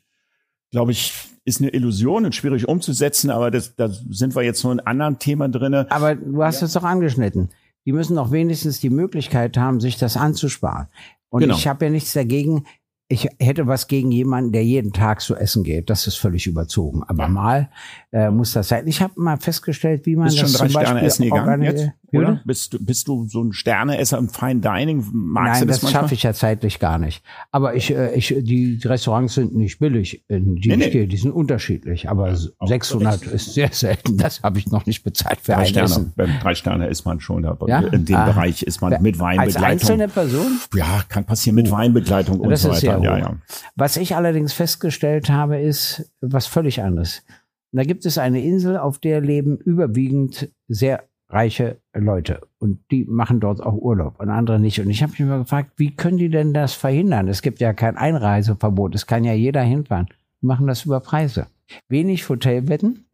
[0.72, 4.72] glaube ich, ist eine Illusion und schwierig umzusetzen, aber das, da sind wir jetzt nur
[4.72, 5.88] in einem anderen Thema drinne.
[5.90, 6.68] Aber du hast ja.
[6.68, 7.50] es doch angeschnitten
[7.86, 10.88] die müssen doch wenigstens die Möglichkeit haben, sich das anzusparen.
[11.30, 11.56] Und genau.
[11.56, 12.66] ich habe ja nichts dagegen,
[13.12, 15.90] ich hätte was gegen jemanden, der jeden Tag so essen geht.
[15.90, 17.04] Das ist völlig überzogen.
[17.04, 17.70] Aber mal
[18.12, 18.88] äh, muss das sein.
[18.88, 21.90] Ich habe mal festgestellt, wie man bist das schon drei zum Sterne essen gegangen jetzt,
[22.14, 22.42] oder?
[22.46, 25.06] Bist du, bist du so ein Sterneesser im Fine Dining?
[25.12, 27.24] Magst Nein, das, das schaffe ich ja zeitlich gar nicht.
[27.52, 31.08] Aber ich, äh, ich, die Restaurants sind nicht billig, in die nee, ich gehe.
[31.08, 32.10] Die sind unterschiedlich.
[32.10, 34.18] Aber ja, 600 ist sehr selten.
[34.18, 35.86] Das habe ich noch nicht bezahlt für drei ein Sterne.
[35.86, 36.14] Essen.
[36.16, 37.80] Beim drei Sterne ist man schon, aber ja?
[37.80, 38.26] in dem ah.
[38.26, 39.64] Bereich ist man mit Weinbegleitung.
[39.64, 40.60] Als einzelne Person?
[40.76, 43.02] Ja, kann passieren mit Weinbegleitung und das so weiter.
[43.02, 43.36] Ja, ja.
[43.76, 47.24] Was ich allerdings festgestellt habe, ist was völlig anderes.
[47.74, 53.40] Da gibt es eine Insel, auf der leben überwiegend sehr reiche Leute und die machen
[53.40, 54.80] dort auch Urlaub und andere nicht.
[54.80, 57.28] Und ich habe mich immer gefragt, wie können die denn das verhindern?
[57.28, 60.08] Es gibt ja kein Einreiseverbot, es kann ja jeder hinfahren.
[60.42, 61.48] Die machen das über Preise.
[61.88, 63.06] Wenig Hotelbetten,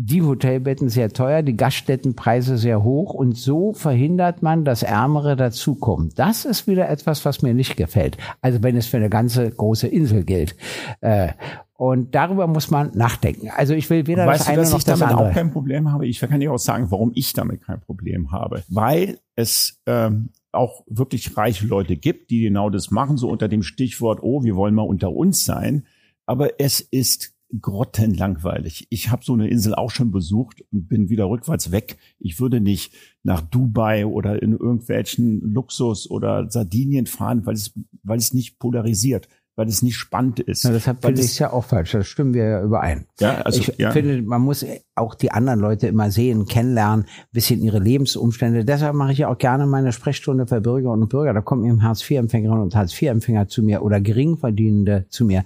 [0.00, 6.12] die Hotelbetten sehr teuer, die Gaststättenpreise sehr hoch und so verhindert man, dass Ärmere dazukommen.
[6.14, 8.16] Das ist wieder etwas, was mir nicht gefällt.
[8.40, 10.54] Also wenn es für eine ganze große Insel gilt.
[11.00, 11.30] Äh,
[11.78, 13.50] und darüber muss man nachdenken.
[13.56, 15.30] Also ich will weder weißt das eine du, dass noch ich das damit andere.
[15.30, 16.08] auch kein Problem habe.
[16.08, 18.64] Ich kann dir auch sagen, warum ich damit kein Problem habe.
[18.68, 23.62] Weil es ähm, auch wirklich reiche Leute gibt, die genau das machen, so unter dem
[23.62, 25.86] Stichwort, oh, wir wollen mal unter uns sein.
[26.26, 28.88] Aber es ist grottenlangweilig.
[28.90, 31.96] Ich habe so eine Insel auch schon besucht und bin wieder rückwärts weg.
[32.18, 38.18] Ich würde nicht nach Dubai oder in irgendwelchen Luxus oder Sardinien fahren, weil es, weil
[38.18, 40.62] es nicht polarisiert weil es nicht spannend ist.
[40.62, 41.90] Ja, deshalb finde ich es ja auch falsch.
[41.90, 43.06] Da stimmen wir ja überein.
[43.18, 43.90] Ja, also, ich ja.
[43.90, 48.64] finde, man muss auch die anderen Leute immer sehen, kennenlernen, bisschen ihre Lebensumstände.
[48.64, 51.34] Deshalb mache ich ja auch gerne meine Sprechstunde für Bürgerinnen und Bürger.
[51.34, 55.44] Da kommen eben Hartz-IV-Empfängerinnen und Hartz-IV-Empfänger zu mir oder Geringverdienende zu mir.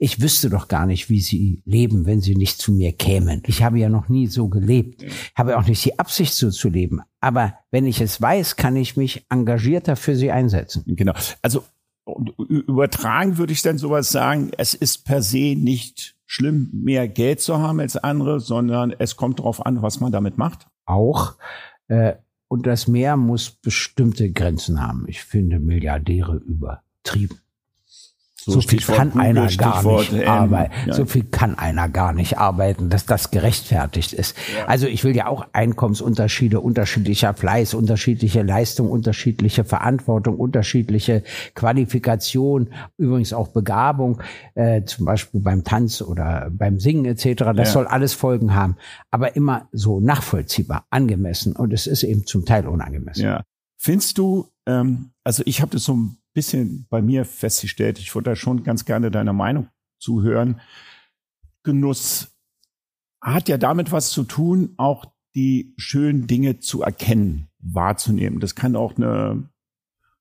[0.00, 3.44] Ich wüsste doch gar nicht, wie sie leben, wenn sie nicht zu mir kämen.
[3.46, 5.04] Ich habe ja noch nie so gelebt.
[5.04, 7.00] Ich habe auch nicht die Absicht, so zu leben.
[7.20, 10.82] Aber wenn ich es weiß, kann ich mich engagierter für sie einsetzen.
[10.86, 11.12] Genau.
[11.42, 11.62] Also
[12.06, 17.58] übertragen würde ich dann sowas sagen, es ist per se nicht schlimm, mehr Geld zu
[17.58, 20.66] haben als andere, sondern es kommt darauf an, was man damit macht.
[20.86, 21.36] Auch.
[21.88, 22.14] Äh,
[22.48, 25.04] und das Meer muss bestimmte Grenzen haben.
[25.08, 27.41] Ich finde Milliardäre übertrieben.
[28.44, 30.74] So, so viel kann Google, einer gar nicht ähm, arbeiten.
[30.86, 30.94] Ja.
[30.94, 34.36] So viel kann einer gar nicht arbeiten, dass das gerechtfertigt ist.
[34.56, 34.66] Ja.
[34.66, 41.22] Also ich will ja auch Einkommensunterschiede, unterschiedlicher Fleiß, unterschiedliche Leistung, unterschiedliche Verantwortung, unterschiedliche
[41.54, 44.20] Qualifikation, übrigens auch Begabung,
[44.56, 47.44] äh, zum Beispiel beim Tanz oder beim Singen etc.
[47.54, 47.72] Das ja.
[47.74, 48.76] soll alles Folgen haben,
[49.12, 53.24] aber immer so nachvollziehbar, angemessen und es ist eben zum Teil unangemessen.
[53.24, 53.44] Ja.
[53.78, 58.30] Findest du, ähm, also ich habe das so ein bisschen bei mir festgestellt, ich würde
[58.30, 59.68] da schon ganz gerne deiner Meinung
[59.98, 60.60] zuhören.
[61.62, 62.36] Genuss
[63.20, 68.40] hat ja damit was zu tun, auch die schönen Dinge zu erkennen, wahrzunehmen.
[68.40, 69.48] Das kann auch eine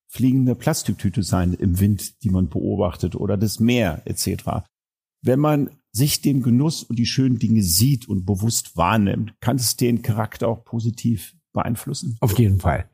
[0.08, 4.66] fliegende Plastiktüte sein im Wind, die man beobachtet oder das Meer etc.
[5.22, 9.76] Wenn man sich dem Genuss und die schönen Dinge sieht und bewusst wahrnimmt, kann es
[9.76, 12.18] den Charakter auch positiv beeinflussen?
[12.20, 12.90] Auf jeden Fall.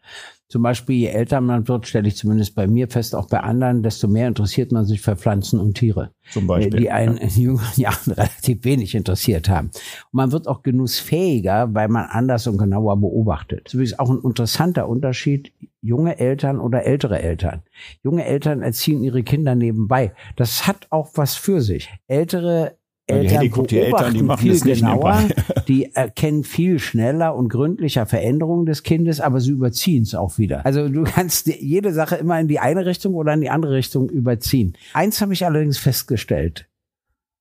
[0.49, 3.83] Zum Beispiel, je älter man wird, stelle ich zumindest bei mir fest, auch bei anderen,
[3.83, 6.11] desto mehr interessiert man sich für Pflanzen und Tiere.
[6.31, 6.79] Zum Beispiel.
[6.79, 9.67] Die einen in jüngeren Jahren relativ wenig interessiert haben.
[9.67, 13.65] Und man wird auch genussfähiger, weil man anders und genauer beobachtet.
[13.65, 15.51] Das ist auch ein interessanter Unterschied.
[15.81, 17.63] Junge Eltern oder ältere Eltern.
[18.01, 20.13] Junge Eltern erziehen ihre Kinder nebenbei.
[20.37, 21.89] Das hat auch was für sich.
[22.07, 25.23] Ältere Eltern die beobachten Eltern, die machen viel genauer,
[25.67, 30.65] die erkennen viel schneller und gründlicher Veränderungen des Kindes, aber sie überziehen es auch wieder.
[30.65, 34.09] Also du kannst jede Sache immer in die eine Richtung oder in die andere Richtung
[34.09, 34.75] überziehen.
[34.93, 36.67] Eins habe ich allerdings festgestellt,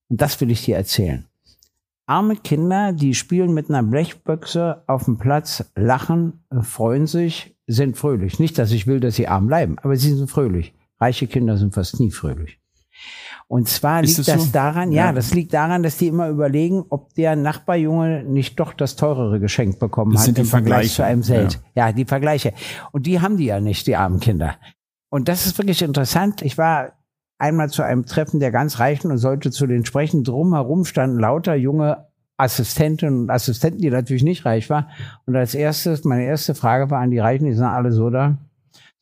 [0.09, 1.27] und das will ich dir erzählen.
[2.07, 8.39] Arme Kinder, die spielen mit einer Blechbüchse auf dem Platz, lachen, freuen sich, sind fröhlich.
[8.39, 10.73] Nicht, dass ich will, dass sie arm bleiben, aber sie sind fröhlich.
[11.01, 12.61] Reiche Kinder sind fast nie fröhlich.
[13.49, 14.51] Und zwar liegt das, das so?
[14.53, 18.73] daran, ja, ja, das liegt daran, dass die immer überlegen, ob der Nachbarjunge nicht doch
[18.73, 21.61] das teurere Geschenk bekommen das hat im Vergleich zu einem selbst.
[21.75, 21.87] Ja.
[21.87, 22.53] ja, die Vergleiche.
[22.91, 24.57] Und die haben die ja nicht, die armen Kinder.
[25.11, 26.43] Und das ist wirklich interessant.
[26.43, 26.93] Ich war
[27.39, 30.25] einmal zu einem Treffen der ganz Reichen und sollte zu den sprechen.
[30.25, 32.07] Drumherum standen lauter junge
[32.39, 34.87] Assistentinnen und Assistenten, die natürlich nicht reich waren.
[35.25, 38.39] Und als erstes, meine erste Frage war an die Reichen, die sind alle so da.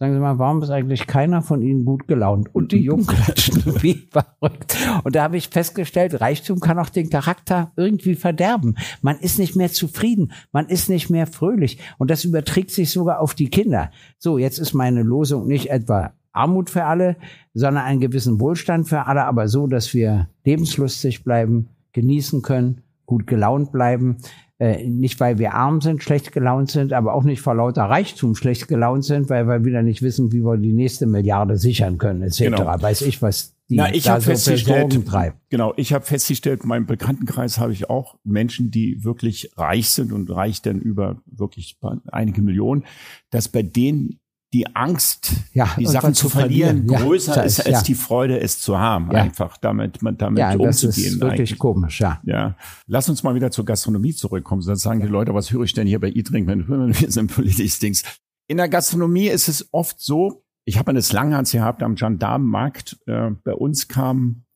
[0.01, 2.53] Sagen Sie mal, warum ist eigentlich keiner von Ihnen gut gelaunt?
[2.53, 4.77] Und die Jungen klatschen wie verrückt.
[5.05, 8.75] Und da habe ich festgestellt, Reichtum kann auch den Charakter irgendwie verderben.
[9.03, 11.79] Man ist nicht mehr zufrieden, man ist nicht mehr fröhlich.
[11.99, 13.93] Und das überträgt sich sogar auf die Kinder.
[14.19, 17.17] So, jetzt ist meine Losung nicht etwa Armut für alle,
[17.55, 23.29] sondern einen gewissen Wohlstand für alle, aber so, dass wir lebenslustig bleiben, genießen können, gut
[23.29, 24.17] gelaunt bleiben,
[24.59, 28.35] äh, nicht weil wir arm sind, schlecht gelaunt sind, aber auch nicht vor lauter Reichtum
[28.35, 32.23] schlecht gelaunt sind, weil wir wieder nicht wissen, wie wir die nächste Milliarde sichern können,
[32.23, 32.39] etc.
[32.39, 32.83] Genau.
[32.83, 35.39] Weiß ich, was die Na, ich da so festgestellt, treibt.
[35.49, 40.13] Genau, ich habe festgestellt, in meinem Bekanntenkreis habe ich auch Menschen, die wirklich reich sind
[40.13, 41.79] und reich denn über wirklich
[42.13, 42.85] einige Millionen,
[43.31, 44.21] dass bei denen
[44.55, 47.07] die Angst, ja, die Sachen zu verlieren, verlieren.
[47.07, 47.83] größer ja, ist als ja.
[47.83, 49.11] die Freude, es zu haben.
[49.11, 50.71] Einfach damit, damit ja, umzugehen.
[50.71, 51.59] Das ist wirklich eigentlich.
[51.59, 52.21] komisch, ja.
[52.23, 52.57] Ja.
[52.87, 54.63] Lass uns mal wieder zur Gastronomie zurückkommen.
[54.63, 57.81] Sonst sagen die Leute, was höre ich denn hier bei E-Drink, wenn wir sind politisch
[57.81, 58.05] Dings.
[58.47, 62.97] In der Gastronomie ist es oft so, ich habe eine Langhans gehabt am Gendarmenmarkt.
[63.07, 64.47] Äh, bei uns kamen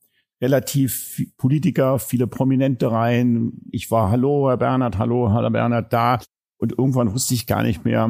[0.40, 3.52] relativ Politiker, viele Prominente rein.
[3.72, 6.20] Ich war Hallo, Herr Bernhard, Hallo, Herr Bernhard da.
[6.58, 8.08] Und irgendwann wusste ich gar nicht mehr,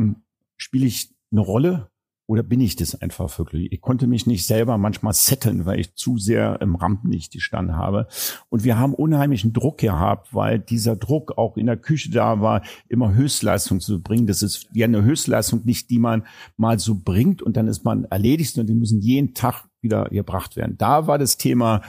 [0.58, 1.90] spiele ich eine Rolle
[2.30, 3.72] oder bin ich das einfach wirklich?
[3.72, 8.06] Ich konnte mich nicht selber manchmal setteln, weil ich zu sehr im Rampenlicht gestanden habe.
[8.50, 12.62] Und wir haben unheimlichen Druck gehabt, weil dieser Druck auch in der Küche da war,
[12.86, 14.26] immer Höchstleistung zu bringen.
[14.26, 16.26] Das ist ja eine Höchstleistung nicht, die man
[16.58, 20.54] mal so bringt und dann ist man erledigt und die müssen jeden Tag wieder gebracht
[20.54, 20.76] werden.
[20.76, 21.80] Da war das Thema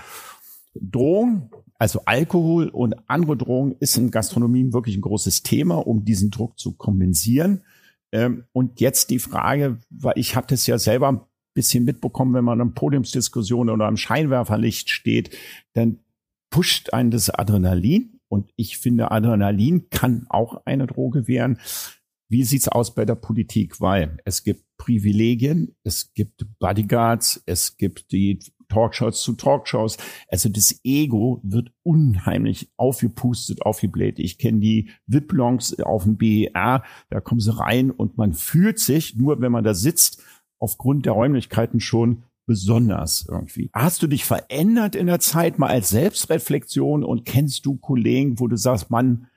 [0.74, 6.32] Drohung, also Alkohol und andere Drohungen ist in Gastronomien wirklich ein großes Thema, um diesen
[6.32, 7.64] Druck zu kompensieren.
[8.12, 11.22] Ähm, und jetzt die Frage, weil ich habe das ja selber ein
[11.54, 15.36] bisschen mitbekommen, wenn man in einer Podiumsdiskussion oder am Scheinwerferlicht steht,
[15.74, 16.00] dann
[16.50, 18.20] pusht einen das Adrenalin.
[18.28, 21.60] Und ich finde, Adrenalin kann auch eine Droge werden.
[22.30, 23.82] Wie sieht's aus bei der Politik?
[23.82, 29.98] Weil es gibt Privilegien, es gibt Bodyguards, es gibt die Talkshows zu Talkshows.
[30.30, 34.20] Also das Ego wird unheimlich aufgepustet, aufgebläht.
[34.20, 39.16] Ich kenne die VIP-Longs auf dem BER, da kommen sie rein und man fühlt sich,
[39.16, 40.24] nur wenn man da sitzt,
[40.60, 43.70] aufgrund der Räumlichkeiten schon besonders irgendwie.
[43.74, 48.48] Hast du dich verändert in der Zeit mal als Selbstreflexion und kennst du Kollegen, wo
[48.48, 49.28] du sagst, Mann,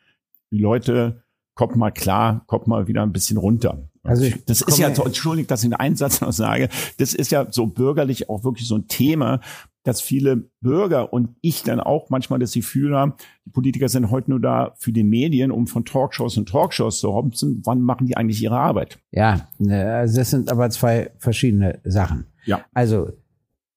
[0.51, 1.22] die Leute,
[1.55, 3.88] kommt mal klar, kommt mal wieder ein bisschen runter.
[4.03, 7.31] Also ich das ist ja so, entschuldigt, dass ich einen Satz noch sage, das ist
[7.31, 9.41] ja so bürgerlich auch wirklich so ein Thema,
[9.85, 14.31] dass viele Bürger und ich dann auch manchmal das Gefühl haben, die Politiker sind heute
[14.31, 17.62] nur da für die Medien, um von Talkshows und Talkshows zu hopsen.
[17.65, 18.99] Wann machen die eigentlich ihre Arbeit?
[19.11, 22.27] Ja, ne, also das sind aber zwei verschiedene Sachen.
[22.45, 22.65] Ja.
[22.73, 23.11] Also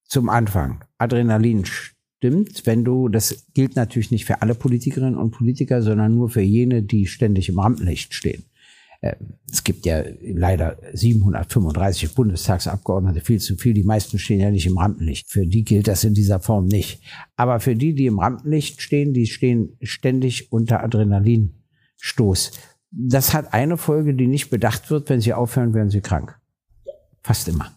[0.03, 1.65] zum Anfang, Adrenalin
[2.25, 6.41] stimmt, wenn du, das gilt natürlich nicht für alle Politikerinnen und Politiker, sondern nur für
[6.41, 8.45] jene, die ständig im Rampenlicht stehen.
[9.01, 9.15] Äh,
[9.51, 13.75] es gibt ja leider 735 Bundestagsabgeordnete, viel zu viel.
[13.75, 15.29] Die meisten stehen ja nicht im Rampenlicht.
[15.29, 16.99] Für die gilt das in dieser Form nicht.
[17.35, 22.51] Aber für die, die im Rampenlicht stehen, die stehen ständig unter Adrenalinstoß.
[22.89, 25.09] Das hat eine Folge, die nicht bedacht wird.
[25.09, 26.39] Wenn sie aufhören, werden sie krank.
[27.21, 27.71] Fast immer.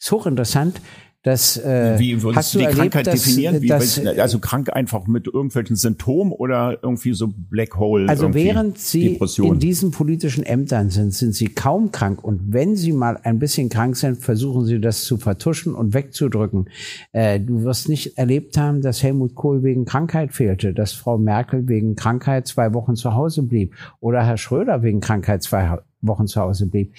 [0.00, 0.80] Ist hochinteressant.
[1.24, 3.62] Das, äh, Wie würdest hast du die erlebt, Krankheit dass, definieren?
[3.62, 8.08] Wie, dass, also krank einfach mit irgendwelchen Symptomen oder irgendwie so Black Hole?
[8.08, 9.54] Also während Sie Depression.
[9.54, 12.24] in diesen politischen Ämtern sind, sind Sie kaum krank.
[12.24, 16.68] Und wenn Sie mal ein bisschen krank sind, versuchen Sie das zu vertuschen und wegzudrücken.
[17.12, 21.68] Äh, du wirst nicht erlebt haben, dass Helmut Kohl wegen Krankheit fehlte, dass Frau Merkel
[21.68, 25.68] wegen Krankheit zwei Wochen zu Hause blieb oder Herr Schröder wegen Krankheit zwei
[26.02, 26.94] Wochen zu Hause blieb.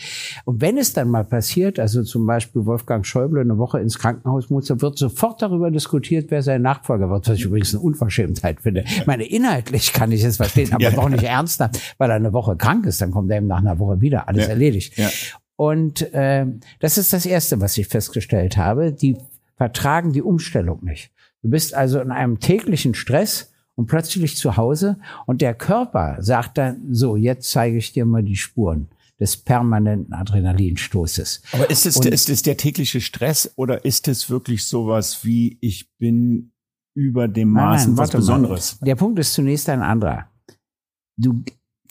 [0.46, 4.50] Und wenn es dann mal passiert, also zum Beispiel Wolfgang Schäuble eine Woche ins Krankenhaus
[4.50, 8.84] musste, wird sofort darüber diskutiert, wer sein Nachfolger wird, was ich übrigens eine Unverschämtheit finde.
[8.86, 10.98] Ich meine, inhaltlich kann ich es verstehen, aber ja.
[10.98, 13.80] auch nicht ernsthaft, weil er eine Woche krank ist, dann kommt er eben nach einer
[13.80, 14.50] Woche wieder, alles ja.
[14.50, 14.98] erledigt.
[14.98, 15.10] Ja.
[15.56, 16.46] Und äh,
[16.80, 18.92] das ist das Erste, was ich festgestellt habe.
[18.92, 19.18] Die
[19.56, 21.12] vertragen die Umstellung nicht.
[21.42, 26.58] Du bist also in einem täglichen Stress, und plötzlich zu Hause und der Körper sagt
[26.58, 31.44] dann, so, jetzt zeige ich dir mal die Spuren des permanenten Adrenalinstoßes.
[31.54, 35.58] Aber ist es, und, ist es der tägliche Stress oder ist es wirklich sowas wie,
[35.62, 36.52] ich bin
[36.96, 38.80] über dem Maßen nein, was Besonderes?
[38.82, 38.86] Mal.
[38.88, 40.30] Der Punkt ist zunächst ein anderer.
[41.18, 41.44] Du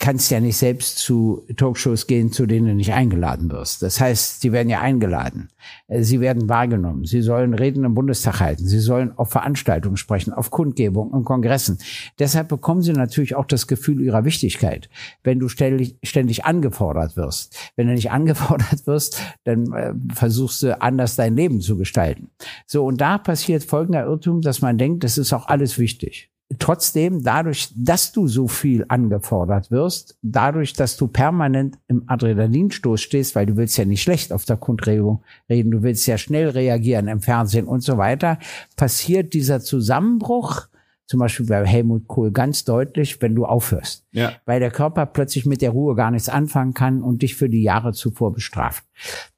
[0.03, 3.81] kannst ja nicht selbst zu Talkshows gehen, zu denen du nicht eingeladen wirst.
[3.81, 5.47] Das heißt, sie werden ja eingeladen.
[5.87, 7.05] Äh, sie werden wahrgenommen.
[7.05, 8.67] Sie sollen Reden im Bundestag halten.
[8.67, 11.77] Sie sollen auf Veranstaltungen sprechen, auf Kundgebungen und Kongressen.
[12.19, 14.89] Deshalb bekommen sie natürlich auch das Gefühl ihrer Wichtigkeit.
[15.23, 15.95] Wenn du ständig,
[16.43, 17.57] angefordert wirst.
[17.77, 22.29] Wenn du nicht angefordert wirst, dann äh, versuchst du anders dein Leben zu gestalten.
[22.65, 27.23] So, und da passiert folgender Irrtum, dass man denkt, das ist auch alles wichtig trotzdem,
[27.23, 33.45] dadurch, dass du so viel angefordert wirst, dadurch, dass du permanent im Adrenalinstoß stehst, weil
[33.45, 37.21] du willst ja nicht schlecht auf der Kundregung reden, du willst ja schnell reagieren im
[37.21, 38.39] Fernsehen und so weiter,
[38.75, 40.67] passiert dieser Zusammenbruch,
[41.05, 44.05] zum Beispiel bei Helmut Kohl ganz deutlich, wenn du aufhörst.
[44.11, 44.33] Ja.
[44.45, 47.61] Weil der Körper plötzlich mit der Ruhe gar nichts anfangen kann und dich für die
[47.61, 48.85] Jahre zuvor bestraft.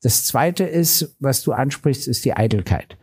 [0.02, 2.98] Das zweite ist, was du ansprichst, ist die Eitelkeit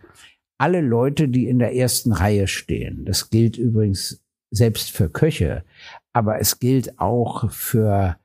[0.62, 4.22] alle Leute, die in der ersten Reihe stehen, das gilt übrigens
[4.52, 5.64] selbst für Köche,
[6.12, 8.16] aber es gilt auch für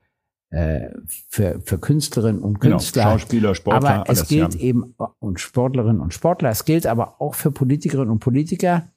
[0.50, 0.90] äh,
[1.28, 3.02] für, für Künstlerinnen und genau, Künstler.
[3.02, 3.90] Genau, Schauspieler, Sportler.
[3.90, 4.60] Aber es gilt ja.
[4.60, 8.88] eben, und Sportlerinnen und Sportler, es gilt aber auch für Politikerinnen und Politiker,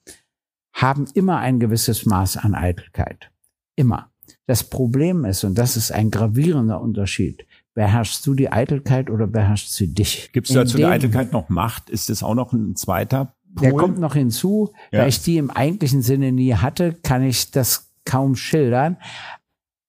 [0.74, 3.32] haben immer ein gewisses Maß an Eitelkeit.
[3.76, 4.12] Immer.
[4.46, 9.80] Das Problem ist, und das ist ein gravierender Unterschied, Beherrschst du die Eitelkeit oder beherrschst
[9.80, 10.32] du dich?
[10.34, 11.90] Gibt es dazu der Eitelkeit noch Macht?
[11.90, 13.62] Ist das auch noch ein zweiter Pol?
[13.62, 14.72] Der kommt noch hinzu.
[14.92, 15.02] Ja.
[15.02, 18.98] Da ich die im eigentlichen Sinne nie hatte, kann ich das kaum schildern,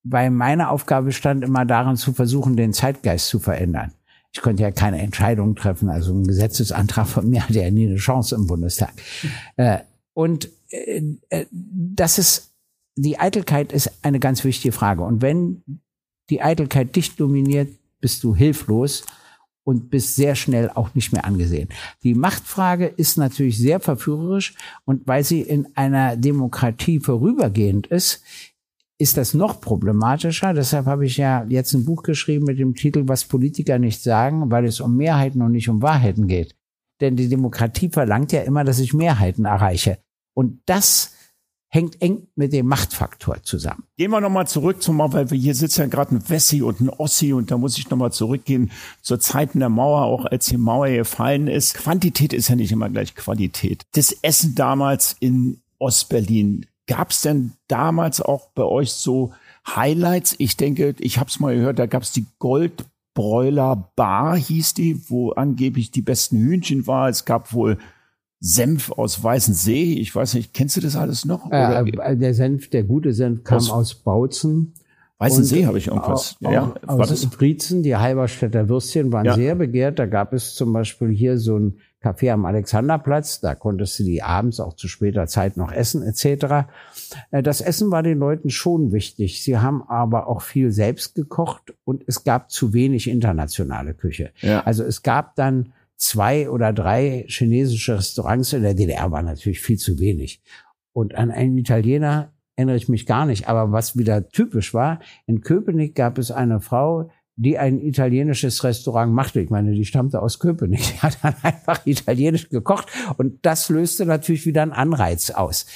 [0.05, 3.92] weil meine Aufgabe stand immer darin zu versuchen, den Zeitgeist zu verändern.
[4.33, 5.90] Ich konnte ja keine Entscheidung treffen.
[5.90, 8.92] Also ein Gesetzesantrag von mir hatte ja nie eine Chance im Bundestag.
[9.57, 9.79] Äh,
[10.14, 12.55] und äh, äh, das ist,
[12.97, 15.03] die Eitelkeit ist eine ganz wichtige Frage.
[15.03, 15.62] Und wenn
[16.33, 17.68] die Eitelkeit dich dominiert,
[18.01, 19.05] bist du hilflos
[19.64, 21.68] und bist sehr schnell auch nicht mehr angesehen.
[22.03, 24.55] Die Machtfrage ist natürlich sehr verführerisch
[24.87, 28.23] und weil sie in einer Demokratie vorübergehend ist,
[28.99, 30.55] ist das noch problematischer.
[30.55, 34.51] Deshalb habe ich ja jetzt ein Buch geschrieben mit dem Titel Was Politiker nicht sagen,
[34.51, 36.57] weil es um Mehrheiten und nicht um Wahrheiten geht.
[37.03, 39.99] Denn die Demokratie verlangt ja immer, dass ich Mehrheiten erreiche.
[40.33, 41.12] Und das
[41.72, 43.85] hängt eng mit dem Machtfaktor zusammen.
[43.96, 46.80] Gehen wir nochmal zurück zum Mauer, weil wir hier sitzt ja gerade ein Wessi und
[46.80, 50.58] ein Ossi und da muss ich nochmal zurückgehen zur Zeiten der Mauer, auch als die
[50.58, 51.74] Mauer gefallen ist.
[51.74, 53.87] Quantität ist ja nicht immer gleich Qualität.
[53.92, 59.32] Das Essen damals in Ostberlin, gab es denn damals auch bei euch so
[59.66, 60.35] Highlights?
[60.37, 65.08] Ich denke, ich habe es mal gehört, da gab es die Goldbräuler Bar, hieß die,
[65.08, 67.08] wo angeblich die besten Hühnchen war.
[67.08, 67.78] Es gab wohl
[68.44, 69.94] Senf aus Weißensee.
[69.94, 71.50] Ich weiß nicht, kennst du das alles noch?
[71.52, 74.74] Äh, äh, der Senf, der gute Senf kam aus, aus Bautzen.
[75.18, 76.37] Weißensee habe ich irgendwas.
[76.42, 77.31] Auch, ja, aus war?
[77.31, 79.35] Brietzen, die Halberstädter Würstchen waren ja.
[79.35, 80.00] sehr begehrt.
[80.00, 83.38] Da gab es zum Beispiel hier so ein Café am Alexanderplatz.
[83.38, 86.66] Da konntest du die abends auch zu später Zeit noch essen etc.
[87.31, 89.44] Äh, das Essen war den Leuten schon wichtig.
[89.44, 94.33] Sie haben aber auch viel selbst gekocht und es gab zu wenig internationale Küche.
[94.40, 94.64] Ja.
[94.64, 95.72] Also es gab dann
[96.03, 100.43] zwei oder drei chinesische Restaurants in der DDR war natürlich viel zu wenig.
[100.93, 103.49] Und an einen Italiener erinnere ich mich gar nicht.
[103.49, 109.12] Aber was wieder typisch war, in Köpenick gab es eine Frau, die ein italienisches Restaurant
[109.12, 109.41] machte.
[109.41, 110.81] Ich meine, die stammte aus Köpenick.
[110.93, 115.67] Die hat dann einfach italienisch gekocht und das löste natürlich wieder einen Anreiz aus.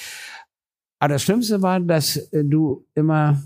[0.99, 3.41] Aber das Schlimmste war, dass du immer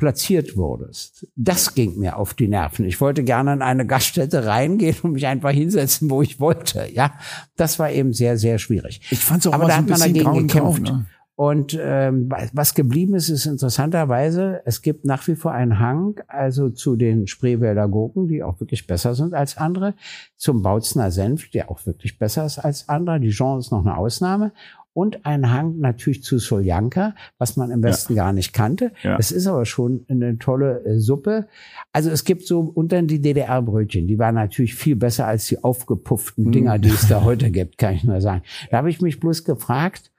[0.00, 1.28] platziert wurdest.
[1.36, 2.86] Das ging mir auf die Nerven.
[2.86, 6.88] Ich wollte gerne in eine Gaststätte reingehen und mich einfach hinsetzen, wo ich wollte.
[6.92, 7.12] Ja,
[7.56, 9.00] das war eben sehr, sehr schwierig.
[9.10, 10.82] Ich fand es auch Aber da so hat man dagegen gekämpft.
[10.82, 11.06] ne?
[11.36, 16.68] Und ähm, was geblieben ist, ist interessanterweise, es gibt nach wie vor einen Hang, also
[16.68, 19.94] zu den Spreewälder Gurken, die auch wirklich besser sind als andere,
[20.36, 23.20] zum Bautzner Senf, der auch wirklich besser ist als andere.
[23.20, 24.52] Dijon ist noch eine Ausnahme
[24.92, 28.24] und ein Hang natürlich zu Soljanka, was man im Westen ja.
[28.24, 28.92] gar nicht kannte.
[29.02, 29.16] Ja.
[29.18, 31.46] Es ist aber schon eine tolle äh, Suppe.
[31.92, 35.62] Also es gibt so und dann die DDR-Brötchen, die waren natürlich viel besser als die
[35.62, 36.52] aufgepufften hm.
[36.52, 38.42] Dinger, die es da heute gibt, kann ich nur sagen.
[38.70, 40.10] Da habe ich mich bloß gefragt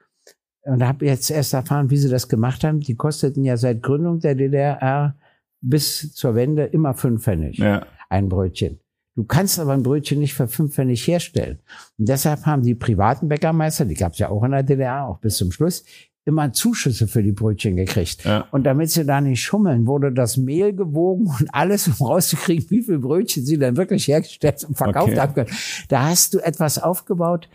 [0.62, 2.80] und habe jetzt erst erfahren, wie sie das gemacht haben.
[2.80, 5.16] Die kosteten ja seit Gründung der DDR
[5.60, 7.58] bis zur Wende immer fünf Pfennig.
[7.58, 7.86] Ja.
[8.08, 8.81] Ein Brötchen.
[9.14, 11.58] Du kannst aber ein Brötchen nicht für fünf Pfennig herstellen.
[11.98, 15.18] Und deshalb haben die privaten Bäckermeister, die gab es ja auch in der DDR, auch
[15.18, 15.84] bis zum Schluss,
[16.24, 18.24] immer Zuschüsse für die Brötchen gekriegt.
[18.24, 18.46] Ja.
[18.52, 22.82] Und damit sie da nicht schummeln, wurde das Mehl gewogen und alles, um rauszukriegen, wie
[22.82, 25.20] viel Brötchen sie dann wirklich hergestellt und verkauft okay.
[25.20, 25.50] haben können.
[25.88, 27.48] Da hast du etwas aufgebaut.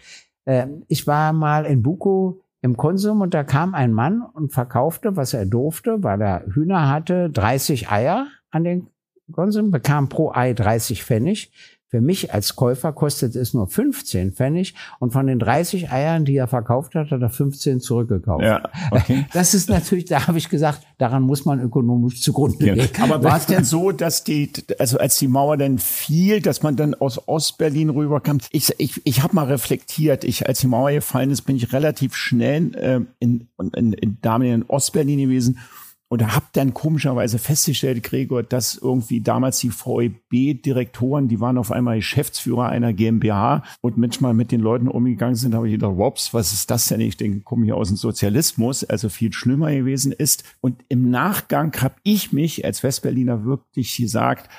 [0.45, 5.15] Ähm, ich war mal in Buko im Konsum und da kam ein Mann und verkaufte,
[5.15, 8.87] was er durfte, weil er Hühner hatte, 30 Eier an den
[9.31, 11.51] Konsum, bekam pro Ei 30 Pfennig.
[11.89, 16.35] Für mich als Käufer kostet es nur 15 Pfennig und von den 30 Eiern, die
[16.35, 18.43] er verkauft hat, hat er 15 zurückgekauft.
[18.43, 18.61] Ja,
[18.91, 19.25] okay.
[19.33, 22.73] Das ist natürlich, da habe ich gesagt, daran muss man ökonomisch zugrunde ja.
[22.73, 22.89] gehen.
[23.01, 26.75] Aber war es denn so, dass die, also als die Mauer dann fiel, dass man
[26.75, 28.39] dann aus Ostberlin rüberkam?
[28.51, 32.17] Ich, ich, ich habe mal reflektiert, ich, als die Mauer gefallen ist, bin ich relativ
[32.17, 35.57] schnell äh, in, in, in, in Ostberlin gewesen
[36.09, 41.71] und da habt dann komischerweise festgestellt, Gregor, dass irgendwie damals die VEB-Direktoren, die waren auf
[41.71, 46.33] einmal Geschäftsführer einer GmbH und manchmal mit den Leuten umgegangen sind, habe ich gedacht, wops,
[46.33, 47.01] was ist das denn?
[47.01, 50.45] Ich denke, komme hier aus dem Sozialismus, also viel schlimmer gewesen ist.
[50.61, 54.49] Und im Nachgang habe ich mich als Westberliner wirklich gesagt,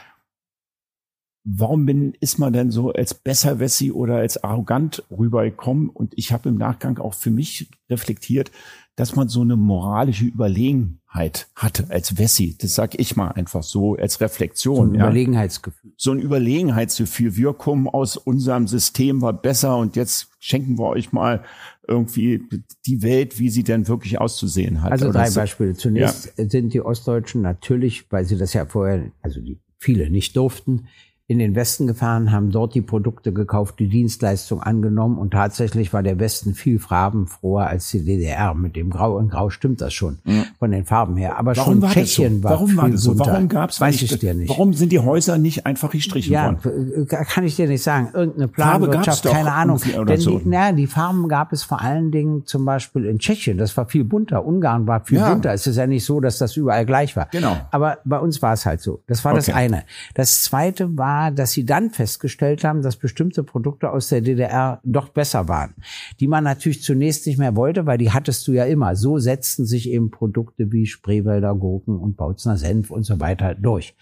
[1.44, 5.88] warum bin, ist man denn so als Besserwessi oder als arrogant rübergekommen?
[5.88, 8.51] Und ich habe im Nachgang auch für mich reflektiert,
[8.99, 12.57] dass man so eine moralische Überlegenheit hatte als Wessi.
[12.61, 14.74] Das sag ich mal einfach so als Reflexion.
[14.74, 15.03] So ein ja.
[15.03, 15.92] Überlegenheitsgefühl.
[15.96, 17.36] So ein Überlegenheitsgefühl.
[17.36, 21.44] Wir kommen aus unserem System, war besser und jetzt schenken wir euch mal
[21.86, 22.42] irgendwie
[22.86, 24.90] die Welt, wie sie denn wirklich auszusehen hat.
[24.90, 25.38] Also drei so.
[25.38, 25.74] Beispiele.
[25.74, 26.49] Zunächst ja.
[26.49, 30.88] sind die Ostdeutschen natürlich, weil sie das ja vorher, also die viele nicht durften,
[31.30, 36.02] in den Westen gefahren, haben dort die Produkte gekauft, die Dienstleistung angenommen und tatsächlich war
[36.02, 38.54] der Westen viel farbenfroher als die DDR.
[38.54, 40.44] Mit dem Grau und Grau stimmt das schon ja.
[40.58, 41.38] von den Farben her.
[41.38, 42.44] Aber warum schon war Tschechien so?
[42.44, 43.18] war Warum war das so?
[43.18, 44.48] Warum gab's Weiß ich dir nicht.
[44.48, 47.06] Warum sind die Häuser nicht einfach gestrichen ja, worden?
[47.10, 48.08] Ja, kann ich dir nicht sagen.
[48.14, 49.78] Irgendeine Planwirtschaft, keine Ahnung.
[50.08, 50.38] Denn so.
[50.38, 53.58] die, na, die Farben gab es vor allen Dingen zum Beispiel in Tschechien.
[53.58, 54.46] Das war viel bunter.
[54.46, 55.30] Ungarn war viel ja.
[55.30, 55.52] bunter.
[55.52, 57.28] Es ist ja nicht so, dass das überall gleich war.
[57.32, 57.54] Genau.
[57.70, 59.02] Aber bei uns war es halt so.
[59.06, 59.44] Das war okay.
[59.44, 59.84] das eine.
[60.14, 64.80] Das zweite war war, dass sie dann festgestellt haben, dass bestimmte Produkte aus der DDR
[64.84, 65.74] doch besser waren,
[66.20, 68.94] die man natürlich zunächst nicht mehr wollte, weil die hattest du ja immer.
[68.94, 73.96] So setzten sich eben Produkte wie Spreewälder Gurken und Bautzner Senf und so weiter durch.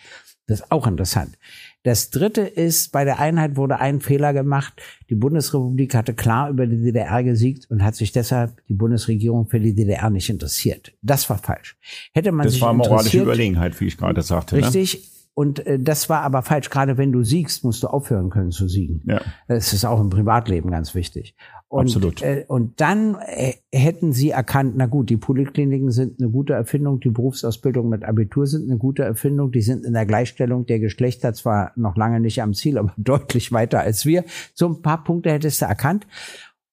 [0.49, 1.37] Das ist auch interessant.
[1.83, 4.81] Das dritte ist, bei der Einheit wurde ein Fehler gemacht.
[5.11, 9.59] Die Bundesrepublik hatte klar über die DDR gesiegt und hat sich deshalb die Bundesregierung für
[9.59, 10.93] die DDR nicht interessiert.
[11.03, 11.77] Das war falsch.
[12.13, 14.57] Hätte man das sich war moralische Überlegenheit, wie ich gerade sagte.
[14.57, 14.63] Ne?
[14.63, 15.16] Richtig.
[15.39, 16.71] Und äh, das war aber falsch.
[16.71, 19.03] Gerade wenn du siegst, musst du aufhören können zu siegen.
[19.05, 19.21] Ja.
[19.49, 21.37] Das ist auch im Privatleben ganz wichtig.
[21.69, 22.23] Und, Absolut.
[22.23, 27.01] Äh, und dann äh, hätten sie erkannt, na gut, die Polikliniken sind eine gute Erfindung,
[27.01, 31.35] die Berufsausbildung mit Abitur sind eine gute Erfindung, die sind in der Gleichstellung der Geschlechter
[31.35, 34.25] zwar noch lange nicht am Ziel, aber deutlich weiter als wir.
[34.55, 36.07] So ein paar Punkte hättest du erkannt.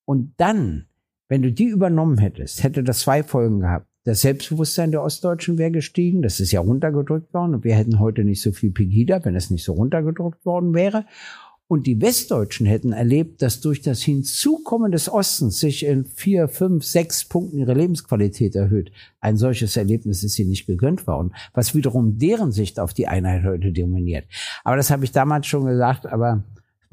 [0.05, 0.85] Und dann,
[1.27, 3.87] wenn du die übernommen hättest, hätte das zwei Folgen gehabt.
[4.05, 6.21] Das Selbstbewusstsein der Ostdeutschen wäre gestiegen.
[6.21, 7.55] Das ist ja runtergedrückt worden.
[7.55, 11.05] Und wir hätten heute nicht so viel Pegida, wenn es nicht so runtergedrückt worden wäre.
[11.67, 16.83] Und die Westdeutschen hätten erlebt, dass durch das Hinzukommen des Ostens sich in vier, fünf,
[16.83, 18.91] sechs Punkten ihre Lebensqualität erhöht.
[19.21, 23.45] Ein solches Erlebnis ist ihnen nicht gegönnt worden, was wiederum deren Sicht auf die Einheit
[23.45, 24.25] heute dominiert.
[24.65, 26.43] Aber das habe ich damals schon gesagt, aber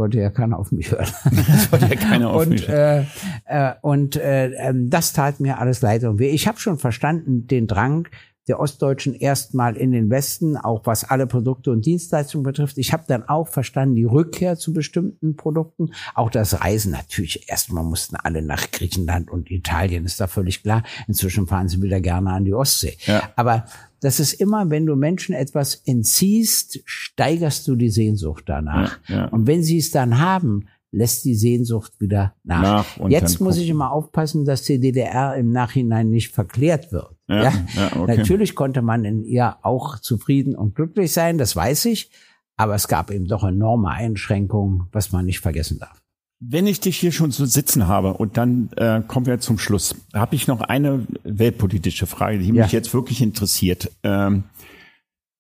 [0.01, 1.07] wollte ja keiner auf mich hören.
[1.47, 3.07] Das wollte ja keiner auf und, mich hören.
[3.45, 6.31] Äh, äh, und äh, ähm, das tat mir alles leid und weh.
[6.31, 8.09] Ich habe schon verstanden den Drang
[8.49, 12.79] der Ostdeutschen erstmal in den Westen, auch was alle Produkte und Dienstleistungen betrifft.
[12.79, 17.49] Ich habe dann auch verstanden die Rückkehr zu bestimmten Produkten, auch das Reisen natürlich.
[17.49, 20.83] Erstmal mussten alle nach Griechenland und Italien, ist da völlig klar.
[21.07, 22.97] Inzwischen fahren sie wieder gerne an die Ostsee.
[23.07, 23.23] Ja.
[23.37, 23.67] Aber
[24.01, 28.99] das ist immer, wenn du Menschen etwas entziehst, steigerst du die Sehnsucht danach.
[29.09, 29.25] Ja, ja.
[29.27, 32.99] Und wenn sie es dann haben, lässt die Sehnsucht wieder nach.
[32.99, 37.15] nach Jetzt muss ich immer aufpassen, dass die DDR im Nachhinein nicht verklärt wird.
[37.29, 37.53] Ja, ja?
[37.97, 38.17] okay.
[38.17, 42.11] Natürlich konnte man in ihr auch zufrieden und glücklich sein, das weiß ich.
[42.57, 46.03] Aber es gab eben doch enorme Einschränkungen, was man nicht vergessen darf.
[46.43, 49.95] Wenn ich dich hier schon so sitzen habe und dann äh, kommen wir zum Schluss,
[50.15, 52.65] habe ich noch eine weltpolitische Frage, die ja.
[52.65, 53.91] mich jetzt wirklich interessiert.
[54.03, 54.45] Ähm,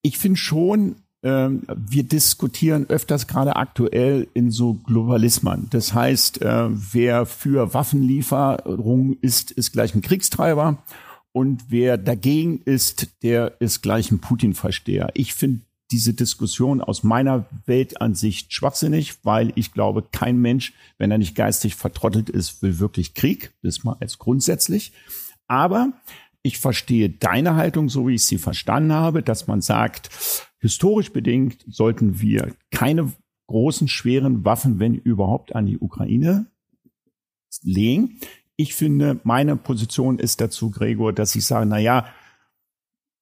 [0.02, 5.68] ich finde schon, ähm, wir diskutieren öfters gerade aktuell in so Globalismen.
[5.70, 10.82] Das heißt, äh, wer für Waffenlieferung ist, ist gleich ein Kriegstreiber.
[11.32, 15.10] Und wer dagegen ist, der ist gleich ein Putin-Versteher.
[15.14, 15.60] Ich finde
[15.90, 21.74] diese Diskussion aus meiner Weltansicht schwachsinnig, weil ich glaube, kein Mensch, wenn er nicht geistig
[21.74, 23.52] vertrottelt ist, will wirklich Krieg.
[23.62, 24.92] Das mal als grundsätzlich.
[25.46, 25.92] Aber
[26.42, 30.10] ich verstehe deine Haltung, so wie ich sie verstanden habe, dass man sagt,
[30.58, 33.12] historisch bedingt sollten wir keine
[33.48, 36.46] großen, schweren Waffen, wenn überhaupt, an die Ukraine
[37.62, 38.20] legen.
[38.56, 42.06] Ich finde, meine Position ist dazu, Gregor, dass ich sage, na ja,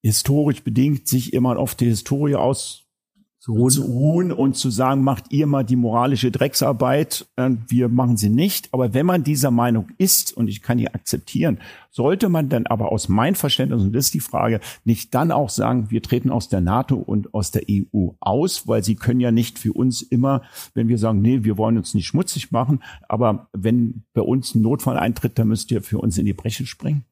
[0.03, 2.88] historisch bedingt sich immer auf die Historie aus
[3.49, 3.70] zu ruhen.
[3.70, 8.28] zu ruhen und zu sagen, macht ihr mal die moralische Drecksarbeit, äh, wir machen sie
[8.28, 8.68] nicht.
[8.72, 11.59] Aber wenn man dieser Meinung ist, und ich kann die akzeptieren,
[11.90, 15.51] sollte man dann aber aus meinem Verständnis, und das ist die Frage, nicht dann auch
[15.51, 19.30] sagen, wir treten aus der NATO und aus der EU aus, weil sie können ja
[19.30, 20.42] nicht für uns immer,
[20.74, 24.62] wenn wir sagen, nee, wir wollen uns nicht schmutzig machen, aber wenn bei uns ein
[24.62, 27.05] Notfall eintritt, dann müsst ihr für uns in die Breche springen.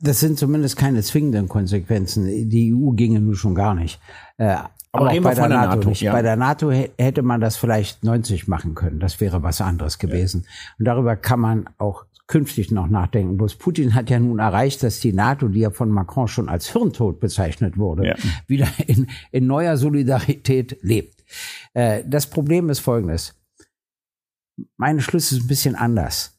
[0.00, 2.48] Das sind zumindest keine zwingenden Konsequenzen.
[2.48, 4.00] Die EU ginge nun schon gar nicht.
[4.36, 4.56] Äh,
[4.92, 6.00] aber auch bei der, NATO, NATO nicht.
[6.00, 6.12] Ja.
[6.12, 9.00] Bei der NATO hätte man das vielleicht 90 machen können.
[9.00, 10.44] Das wäre was anderes gewesen.
[10.44, 10.50] Ja.
[10.78, 13.36] Und darüber kann man auch künftig noch nachdenken.
[13.36, 16.72] Bloß Putin hat ja nun erreicht, dass die NATO, die ja von Macron schon als
[16.72, 18.14] Hirntod bezeichnet wurde, ja.
[18.46, 21.24] wieder in, in neuer Solidarität lebt.
[21.74, 23.34] Äh, das Problem ist folgendes.
[24.76, 26.37] Meine Schluss ist ein bisschen anders.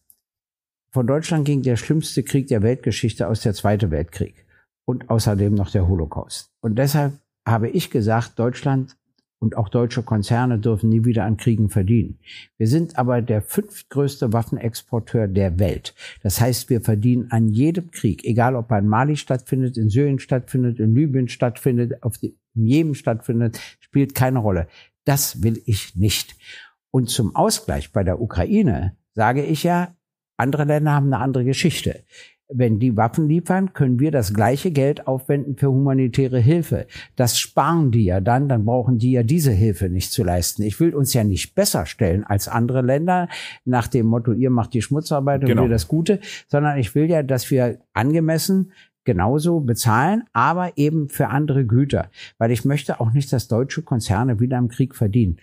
[0.92, 4.46] Von Deutschland ging der schlimmste Krieg der Weltgeschichte aus der Zweite Weltkrieg
[4.86, 6.52] und außerdem noch der Holocaust.
[6.62, 7.14] Und deshalb
[7.48, 8.98] habe ich gesagt, Deutschland
[9.40, 12.20] und auch deutsche Konzerne dürfen nie wieder an Kriegen verdienen.
[12.58, 15.96] Wir sind aber der fünftgrößte Waffenexporteur der Welt.
[16.24, 20.20] Das heißt, wir verdienen an jedem Krieg, egal ob er in Mali stattfindet, in Syrien
[20.20, 24.68] stattfindet, in Libyen stattfindet, auf dem Jemen stattfindet, spielt keine Rolle.
[25.06, 26.36] Das will ich nicht.
[26.92, 29.96] Und zum Ausgleich bei der Ukraine sage ich ja,
[30.40, 32.04] andere Länder haben eine andere Geschichte
[32.50, 36.88] wenn die Waffen liefern, können wir das gleiche Geld aufwenden für humanitäre Hilfe.
[37.16, 40.64] Das sparen die ja dann, dann brauchen die ja diese Hilfe nicht zu leisten.
[40.64, 43.30] Ich will uns ja nicht besser stellen als andere Länder
[43.66, 45.64] nach dem Motto, ihr macht die Schmutzarbeit und genau.
[45.64, 48.72] wir das Gute, sondern ich will ja, dass wir angemessen
[49.06, 54.40] genauso bezahlen, aber eben für andere Güter, weil ich möchte auch nicht, dass deutsche Konzerne
[54.40, 55.38] wieder im Krieg verdienen.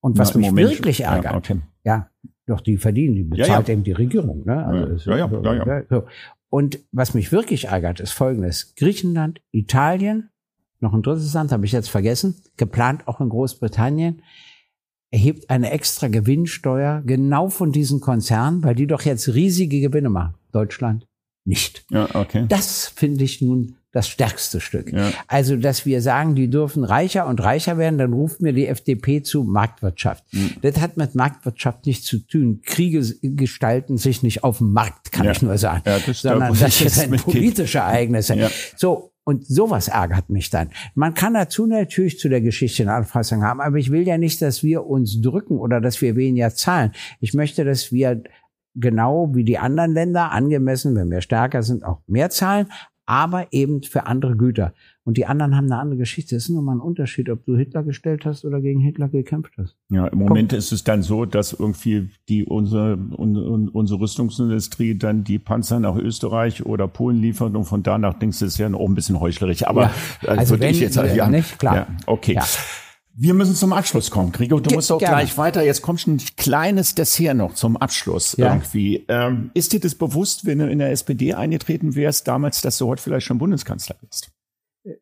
[0.00, 1.60] Und was Na, mich Moment, wirklich ärgert, ja, okay.
[1.84, 2.10] ja,
[2.48, 3.68] doch die verdienen, die bezahlt ja, ja.
[3.68, 4.44] eben die Regierung.
[4.44, 4.64] Ne?
[4.64, 6.04] Also ja, ja, ja, ja, ja.
[6.50, 8.74] Und was mich wirklich ärgert, ist Folgendes.
[8.76, 10.30] Griechenland, Italien,
[10.80, 14.22] noch ein drittes Land, habe ich jetzt vergessen, geplant auch in Großbritannien,
[15.10, 20.34] erhebt eine extra Gewinnsteuer genau von diesen Konzernen, weil die doch jetzt riesige Gewinne machen.
[20.52, 21.06] Deutschland
[21.44, 21.84] nicht.
[21.90, 22.46] Ja, okay.
[22.48, 24.92] Das finde ich nun das stärkste Stück.
[24.92, 25.10] Ja.
[25.28, 29.22] Also, dass wir sagen, die dürfen reicher und reicher werden, dann ruft mir die FDP
[29.22, 30.24] zu Marktwirtschaft.
[30.32, 30.52] Mhm.
[30.60, 32.60] Das hat mit Marktwirtschaft nichts zu tun.
[32.64, 35.32] Kriege gestalten sich nicht auf dem Markt, kann ja.
[35.32, 38.34] ich nur sagen, ja, das sondern das sind politische Ereignisse.
[38.34, 38.50] Ja.
[38.76, 40.70] So, und sowas ärgert mich dann.
[40.94, 44.40] Man kann dazu natürlich zu der Geschichte eine Anfassung haben, aber ich will ja nicht,
[44.40, 46.92] dass wir uns drücken oder dass wir weniger zahlen.
[47.20, 48.22] Ich möchte, dass wir
[48.74, 52.68] genau wie die anderen Länder angemessen, wenn wir stärker sind, auch mehr zahlen,
[53.08, 54.74] aber eben für andere Güter.
[55.02, 56.36] Und die anderen haben eine andere Geschichte.
[56.36, 59.54] Es ist nur mal ein Unterschied, ob du Hitler gestellt hast oder gegen Hitler gekämpft
[59.56, 59.76] hast.
[59.88, 60.58] Ja, im Moment Komm.
[60.58, 66.66] ist es dann so, dass irgendwie die unsere, unsere Rüstungsindustrie dann die Panzer nach Österreich
[66.66, 69.66] oder Polen liefert und von da nach denkst du, ist ja auch ein bisschen heuchlerisch.
[69.66, 69.90] Aber
[70.20, 71.74] ja, also würde ich jetzt halt, ja, nicht klar.
[71.74, 72.34] Ja, okay.
[72.34, 72.44] Ja.
[73.20, 74.30] Wir müssen zum Abschluss kommen.
[74.30, 75.16] Gregor, du Ge musst auch gerne.
[75.16, 75.64] gleich weiter.
[75.64, 78.46] Jetzt kommt schon ein kleines Dessert noch zum Abschluss ja.
[78.46, 79.04] irgendwie.
[79.08, 82.86] Ähm, ist dir das bewusst, wenn du in der SPD eingetreten wärst, damals, dass du
[82.86, 84.30] heute vielleicht schon Bundeskanzler bist?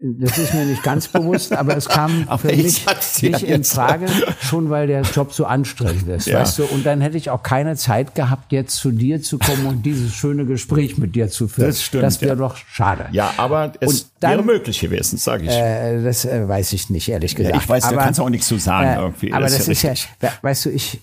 [0.01, 2.85] Das ist mir nicht ganz bewusst, aber es kam aber für mich
[3.23, 4.07] nicht in Frage,
[4.41, 6.41] schon weil der Job so anstrengend ist, ja.
[6.41, 6.65] weißt du.
[6.65, 10.13] Und dann hätte ich auch keine Zeit gehabt, jetzt zu dir zu kommen und dieses
[10.15, 11.69] schöne Gespräch mit dir zu führen.
[11.69, 12.03] Das stimmt.
[12.03, 12.37] Das wäre ja.
[12.37, 13.07] doch schade.
[13.13, 15.53] Ja, aber es dann, wäre möglich gewesen, sage ich.
[15.53, 17.55] Äh, das äh, weiß ich nicht, ehrlich gesagt.
[17.55, 19.33] Ja, ich weiß, aber, da kannst du auch nichts zu sagen äh, irgendwie.
[19.33, 21.01] Aber das, das ist, ja, ist ja, weißt du, ich,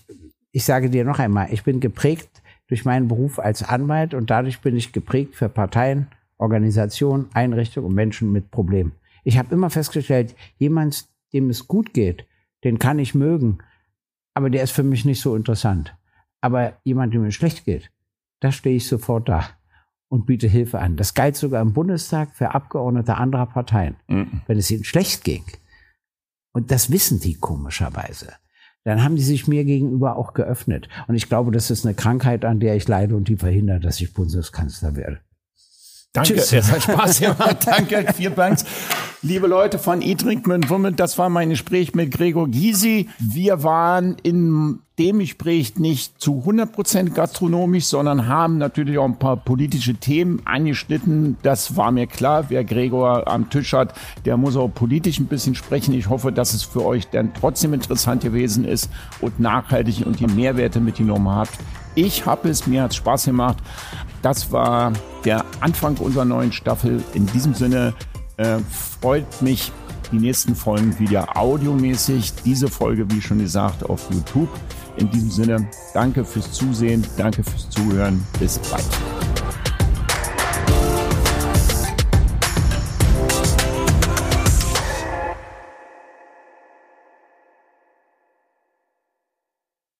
[0.52, 2.28] ich sage dir noch einmal, ich bin geprägt
[2.68, 6.08] durch meinen Beruf als Anwalt und dadurch bin ich geprägt für Parteien
[6.44, 8.92] Organisationen, Einrichtungen und Menschen mit Problemen.
[9.24, 12.26] Ich habe immer festgestellt, jemand, dem es gut geht,
[12.64, 13.58] den kann ich mögen,
[14.34, 15.96] aber der ist für mich nicht so interessant.
[16.42, 17.90] Aber jemand, dem es schlecht geht,
[18.40, 19.48] da stehe ich sofort da
[20.08, 20.96] und biete Hilfe an.
[20.96, 23.96] Das galt sogar im Bundestag für Abgeordnete anderer Parteien.
[24.06, 24.42] Mhm.
[24.46, 25.44] Wenn es ihnen schlecht ging,
[26.52, 28.34] und das wissen die komischerweise,
[28.84, 30.88] dann haben die sich mir gegenüber auch geöffnet.
[31.08, 34.00] Und ich glaube, das ist eine Krankheit, an der ich leide und die verhindert, dass
[34.00, 35.20] ich Bundeskanzler werde.
[36.14, 36.52] Danke, Tschüss.
[36.52, 37.56] es hat Spaß gemacht.
[37.66, 38.60] Danke, vielen Dank.
[39.22, 43.08] Liebe Leute von E-Drinkman Women, das war mein Gespräch mit Gregor Gysi.
[43.18, 49.18] Wir waren in dem Gespräch nicht zu 100 Prozent gastronomisch, sondern haben natürlich auch ein
[49.18, 51.36] paar politische Themen angeschnitten.
[51.42, 52.44] Das war mir klar.
[52.48, 53.92] Wer Gregor am Tisch hat,
[54.24, 55.94] der muss auch politisch ein bisschen sprechen.
[55.94, 58.88] Ich hoffe, dass es für euch dann trotzdem interessant gewesen ist
[59.20, 61.58] und nachhaltig und die Mehrwerte mitgenommen habt.
[61.96, 63.58] Ich habe es, mir hat Spaß gemacht.
[64.24, 64.90] Das war
[65.26, 67.04] der Anfang unserer neuen Staffel.
[67.12, 67.92] In diesem Sinne
[68.38, 68.56] äh,
[69.00, 69.70] freut mich
[70.12, 72.32] die nächsten Folgen wieder audiomäßig.
[72.42, 74.48] Diese Folge, wie schon gesagt, auf YouTube.
[74.96, 78.26] In diesem Sinne, danke fürs Zusehen, danke fürs Zuhören.
[78.40, 78.86] Bis bald.